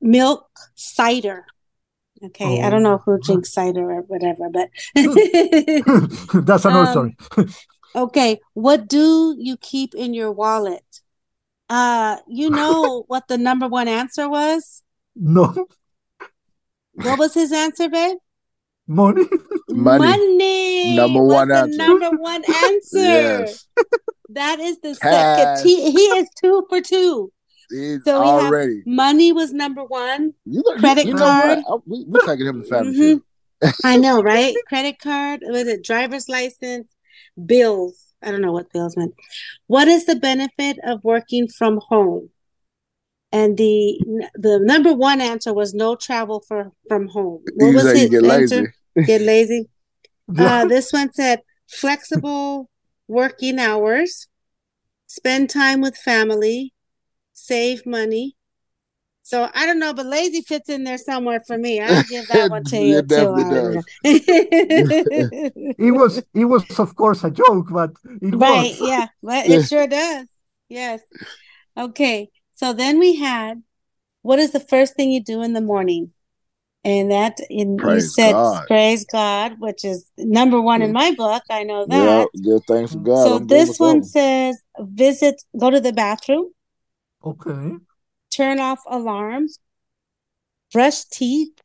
[0.00, 1.44] milk, cider.
[2.22, 3.18] Okay, I don't know who Oh.
[3.22, 4.68] drinks cider or whatever, but
[6.46, 7.16] That's another Um, story.
[7.96, 10.84] Okay, what do you keep in your wallet?
[11.68, 14.82] Uh, you know what the number one answer was?
[15.16, 15.66] No
[17.04, 18.16] What was his answer, babe?
[18.86, 19.24] money.
[19.68, 20.06] Money.
[20.06, 21.76] Money Number was one the answer.
[21.78, 22.98] number one answer.
[22.98, 23.66] Yes.
[24.30, 25.58] That is the Cash.
[25.58, 25.66] second.
[25.68, 27.32] He, he is two for two.
[27.70, 28.82] He's So we have- already.
[28.86, 30.34] Money was number one.
[30.44, 31.58] You know, Credit you know card.
[31.68, 32.94] I- we, we're taking him to family
[33.62, 33.72] Mhm.
[33.84, 34.54] I know, right?
[34.68, 36.88] Credit card, was it driver's license,
[37.46, 38.06] bills?
[38.22, 39.14] I don't know what bills meant.
[39.68, 42.30] What is the benefit of working from home?
[43.32, 44.00] And the
[44.34, 47.42] the number one answer was no travel for from home.
[47.54, 48.64] What You was say you his get lazy.
[48.64, 48.74] answer?
[49.06, 49.68] Get lazy.
[50.38, 52.70] Uh, this one said flexible
[53.08, 54.28] working hours,
[55.06, 56.72] spend time with family,
[57.34, 58.36] save money.
[59.22, 61.80] So I don't know, but lazy fits in there somewhere for me.
[61.80, 63.34] I'll give that one to It you too.
[63.42, 63.82] definitely
[65.78, 68.78] It was it was of course a joke, but it Right, was.
[68.78, 70.26] yeah, but it sure does.
[70.68, 71.00] Yes.
[71.76, 72.30] Okay.
[72.60, 73.62] So then we had
[74.20, 76.12] what is the first thing you do in the morning?
[76.84, 78.66] And that in you said God.
[78.66, 81.42] praise God, which is number one in my book.
[81.48, 82.28] I know Yeah, that.
[82.42, 83.24] give thanks to God.
[83.24, 84.08] So I'm this one biblical.
[84.10, 86.52] says visit, go to the bathroom,
[87.24, 87.76] Okay.
[88.30, 89.58] turn off alarms,
[90.70, 91.58] brush teeth,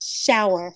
[0.00, 0.74] shower.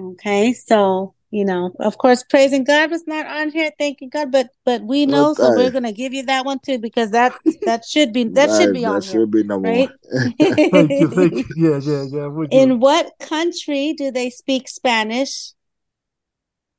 [0.00, 4.48] Okay, so you know, of course, praising God was not on here, thanking God, but
[4.64, 7.34] but we know, so we're gonna give you that one too because that
[7.66, 9.90] that should be that should be that on should be number right?
[9.90, 10.56] one.
[10.70, 11.44] Thank you, thank you.
[11.56, 12.26] Yeah, yeah, yeah.
[12.28, 12.60] Would you?
[12.60, 15.52] In what country do they speak Spanish?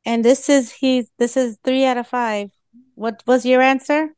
[0.06, 2.50] And this is he's this is three out of five.
[2.96, 4.16] What was your answer?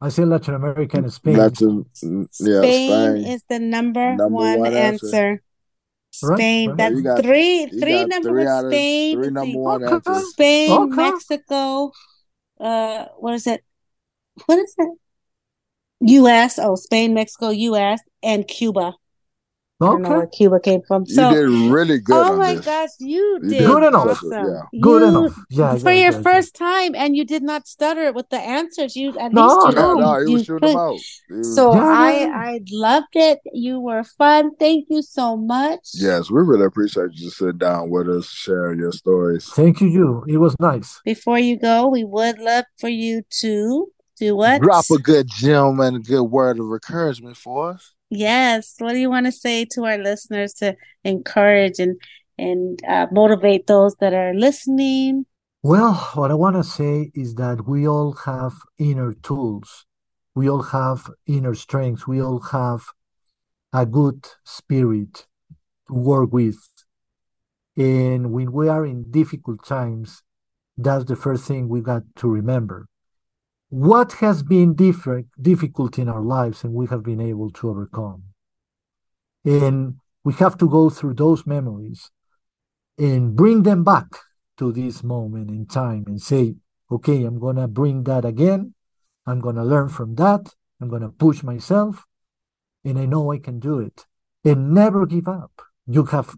[0.00, 1.36] I say Latin America and Spain.
[1.36, 3.26] Latin, yeah, Spain Spain.
[3.26, 5.06] is the number, Number one, one answer.
[5.06, 5.42] answer.
[6.22, 6.76] Right, Spain, right.
[6.78, 8.48] that's You got- three, three got number three one.
[8.48, 9.94] out of Spain, three number one Okay.
[9.94, 10.30] answers.
[10.30, 10.96] Spain, Okay.
[10.96, 11.92] Mexico,
[12.60, 13.64] uh, what is it?
[14.46, 14.88] What is it?
[16.00, 16.58] U.S.
[16.58, 18.00] Oh, Spain, Mexico, U.S.
[18.22, 18.94] and Cuba.
[19.80, 20.16] I don't know Okay.
[20.18, 21.02] where Cuba came from.
[21.08, 22.64] You did really good oh on my this.
[22.64, 24.06] gosh, you You did did Good enough.
[24.06, 24.30] awesome.
[24.32, 24.80] Yeah.
[24.80, 25.38] Good You- enough.
[25.50, 26.22] Yeah, for yeah, your yeah, yeah.
[26.22, 28.94] first time, and you did not stutter with the answers.
[28.94, 29.94] You at No, least you no.
[29.94, 30.98] no, he you was shooting them out.
[31.28, 32.32] He was- So Yeah, yeah, I yeah.
[32.36, 33.40] I loved it.
[33.52, 34.52] You were fun.
[34.60, 35.80] Thank you so much.
[35.94, 39.46] yes, we really appreciate you sitting down with us, sharing your stories.
[39.46, 40.24] Thank you, you.
[40.28, 41.00] It was nice.
[41.04, 43.88] Before you go, we would love for you to
[44.20, 44.62] do what?
[44.62, 47.90] Drop a good gem and a good word of encouragement for us.
[48.10, 48.74] Yes.
[48.78, 52.00] What do you want to say to our listeners to encourage and
[52.36, 55.26] and uh, motivate those that are listening?
[55.62, 59.86] Well, what I want to say is that we all have inner tools.
[60.34, 62.06] We all have inner strengths.
[62.06, 62.82] We all have
[63.72, 65.26] a good spirit
[65.88, 66.58] to work with.
[67.76, 70.22] And when we are in difficult times,
[70.76, 72.86] that's the first thing we got to remember.
[73.68, 78.24] What has been different, difficult in our lives and we have been able to overcome?
[79.44, 82.10] And we have to go through those memories
[82.98, 84.06] and bring them back
[84.58, 86.54] to this moment in time and say,
[86.90, 88.74] okay, I'm going to bring that again.
[89.26, 90.54] I'm going to learn from that.
[90.80, 92.04] I'm going to push myself
[92.84, 94.06] and I know I can do it
[94.44, 95.62] and never give up.
[95.86, 96.36] You have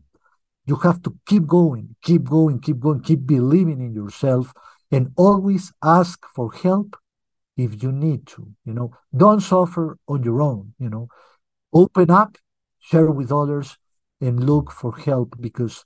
[0.66, 4.52] you have to keep going, keep going, keep going, keep believing in yourself
[4.90, 6.96] and always ask for help
[7.56, 8.90] if you need to, you know.
[9.16, 11.08] Don't suffer on your own, you know.
[11.72, 12.36] Open up,
[12.78, 13.76] share with others
[14.20, 15.84] and look for help because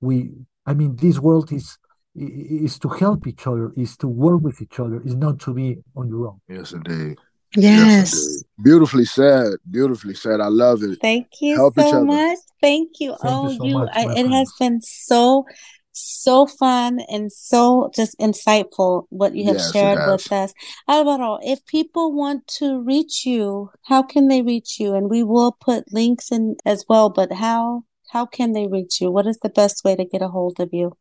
[0.00, 0.30] we
[0.66, 1.78] I mean this world is
[2.14, 5.78] is to help each other, is to work with each other, is not to be
[5.96, 6.40] on your own.
[6.48, 7.16] Yes, indeed.
[7.56, 8.12] Yes.
[8.12, 8.42] indeed.
[8.62, 9.54] Beautifully said.
[9.70, 10.40] Beautifully said.
[10.40, 10.98] I love it.
[11.00, 12.38] Thank you Help so much.
[12.60, 13.16] Thank you.
[13.22, 15.46] Thank you oh, so you, much, I, my it has been so,
[15.92, 20.08] so fun and so just insightful what you have Yes, it shared has.
[20.08, 20.54] with us.
[20.88, 24.94] Alvaro, if people want to reach you, how can they reach you?
[24.94, 29.10] And we will put links in as well, but how how can they reach you?
[29.10, 30.92] What is the best way to get a hold of you?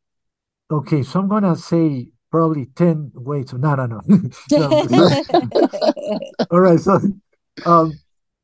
[0.71, 3.53] Okay, so I'm gonna say probably 10 ways.
[3.53, 4.01] No, no, no.
[4.51, 4.69] No,
[6.51, 6.99] all right, so
[7.65, 7.93] um,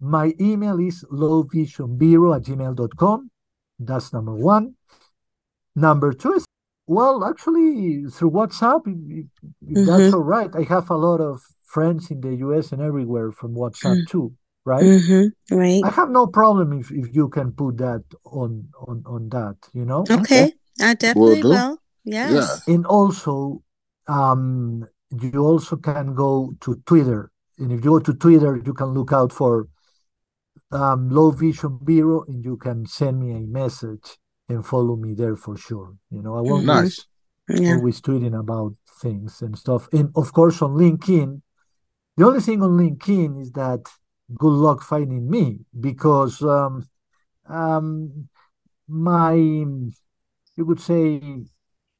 [0.01, 3.31] my email is lowvisionbureau at gmail.com.
[3.79, 4.75] That's number one.
[5.77, 6.45] Number two is,
[6.87, 9.27] well, actually, through WhatsApp, if,
[9.61, 10.49] if that's all right.
[10.55, 14.07] I have a lot of friends in the US and everywhere from WhatsApp Mm.
[14.09, 14.33] too,
[14.65, 14.83] right?
[14.83, 15.55] Mm-hmm.
[15.55, 15.81] Right.
[15.85, 19.85] I have no problem if, if you can put that on on on that, you
[19.85, 20.03] know?
[20.09, 20.53] Okay.
[20.81, 21.49] I definitely do.
[21.49, 21.77] will.
[22.05, 22.67] Yes.
[22.67, 23.61] And also,
[24.07, 27.29] um, you also can go to Twitter.
[27.59, 29.67] And if you go to Twitter, you can look out for
[30.71, 34.17] um, Low Vision Bureau and you can send me a message
[34.49, 35.95] and follow me there for sure.
[36.11, 37.05] You know, I won't be, Nice.
[37.49, 37.75] yeah.
[37.75, 39.87] always tweeting about things and stuff.
[39.91, 41.41] And of course, on LinkedIn,
[42.15, 43.81] the only thing on LinkedIn is that
[44.35, 46.87] good luck finding me because um,
[47.47, 48.27] um,
[48.87, 49.93] my, you
[50.57, 51.21] would say,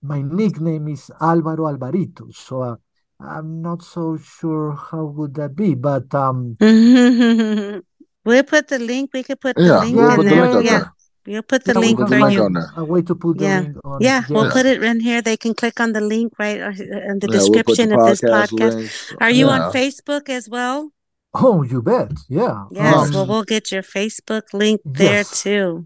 [0.01, 2.33] my nickname is Alvaro Alvarito.
[2.33, 2.75] So uh,
[3.19, 9.11] I'm not so sure how would that be, but um, we'll put the link.
[9.13, 10.61] We could put the yeah, link we'll in there.
[10.61, 10.83] yeah.
[11.27, 12.49] We'll put the yeah, link for link you.
[12.77, 13.59] A way to put yeah.
[13.59, 14.01] the link on.
[14.01, 14.29] Yeah, yes.
[14.29, 15.21] we'll put it in here.
[15.21, 18.21] They can click on the link right uh, in the description we'll the of this
[18.21, 18.75] podcast.
[18.75, 19.15] Links.
[19.19, 20.91] Are you on Facebook as well?
[21.33, 22.13] Oh, you bet.
[22.29, 22.63] Yeah.
[22.71, 22.95] Yes.
[22.95, 25.43] Um, well, we'll get your Facebook link there yes.
[25.43, 25.85] too.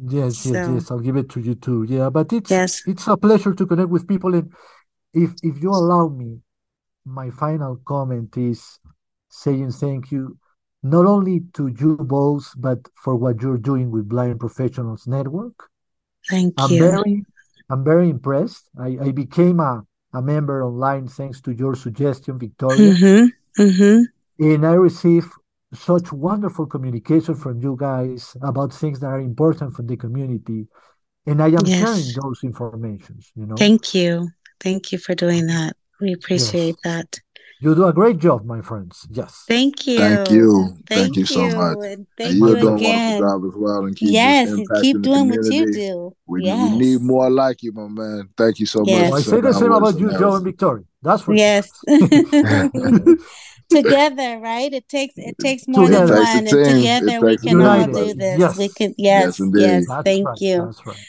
[0.00, 0.52] Yes, so.
[0.52, 0.90] yes, yes.
[0.90, 1.84] I'll give it to you too.
[1.86, 2.82] Yeah, but it's yes.
[2.86, 4.34] it's a pleasure to connect with people.
[4.34, 4.50] And
[5.12, 6.40] if if you allow me,
[7.04, 8.78] my final comment is
[9.28, 10.38] saying thank you
[10.82, 15.68] not only to you both, but for what you're doing with Blind Professionals Network.
[16.28, 16.78] Thank I'm you.
[16.78, 17.24] Very,
[17.70, 18.68] I'm very impressed.
[18.78, 22.94] I, I became a, a member online thanks to your suggestion, Victoria.
[22.94, 24.44] Mm-hmm, mm-hmm.
[24.44, 25.28] And I received
[25.74, 30.66] such wonderful communication from you guys about things that are important for the community.
[31.26, 31.80] And I am yes.
[31.80, 33.56] sharing those informations, you know.
[33.56, 34.30] Thank you.
[34.60, 35.76] Thank you for doing that.
[36.00, 36.94] We appreciate yes.
[37.04, 37.20] that.
[37.60, 39.06] You do a great job, my friends.
[39.10, 39.44] Yes.
[39.48, 39.98] Thank you.
[39.98, 40.76] Thank you.
[40.86, 41.78] Thank, thank you so much.
[41.82, 42.94] And thank and you're you doing again.
[42.94, 43.84] a wonderful job as well.
[43.86, 46.16] And keep yes, keep doing what you do.
[46.26, 46.70] We, yes.
[46.70, 48.28] we need more like you, my man.
[48.36, 49.10] Thank you so yes.
[49.10, 49.20] much.
[49.20, 50.84] I say the same about you, Joe and Victoria.
[51.02, 51.68] That's for yes.
[53.68, 54.72] together, right?
[54.72, 56.14] It takes it takes more together.
[56.14, 58.38] than one, and together we can all do this.
[58.38, 58.56] Yes.
[58.56, 60.02] We can yes, yes, yes.
[60.04, 60.40] Thank right.
[60.40, 60.64] you.
[60.64, 61.06] That's right.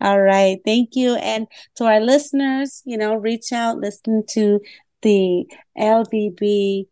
[0.00, 0.58] All right.
[0.64, 1.14] Thank you.
[1.16, 1.46] And
[1.76, 4.60] to our listeners, you know, reach out, listen to
[5.02, 5.46] the
[5.78, 6.86] LVB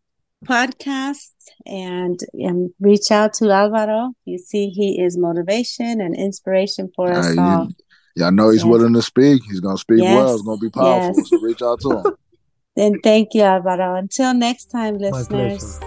[0.44, 1.32] podcast
[1.66, 4.12] and, and reach out to Alvaro.
[4.24, 7.68] You see, he is motivation and inspiration for us uh, all.
[8.16, 8.70] You, all know he's yes.
[8.70, 9.42] willing to speak.
[9.44, 10.14] He's going to speak yes.
[10.14, 10.34] well.
[10.34, 11.14] It's going to be powerful.
[11.16, 11.28] Yes.
[11.28, 12.16] So reach out to him.
[12.76, 13.96] then thank you, Alvaro.
[13.96, 15.80] Until next time, listeners.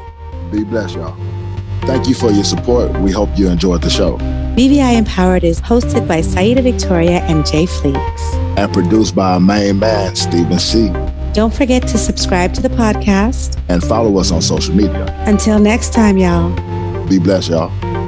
[0.51, 1.17] Be blessed, y'all.
[1.83, 2.91] Thank you for your support.
[2.99, 4.17] We hope you enjoyed the show.
[4.55, 8.57] BVI Empowered is hosted by Saida Victoria and Jay Fleeks.
[8.57, 10.91] And produced by our main man, Stephen C.
[11.33, 15.05] Don't forget to subscribe to the podcast and follow us on social media.
[15.25, 16.51] Until next time, y'all.
[17.07, 18.00] Be blessed, y'all.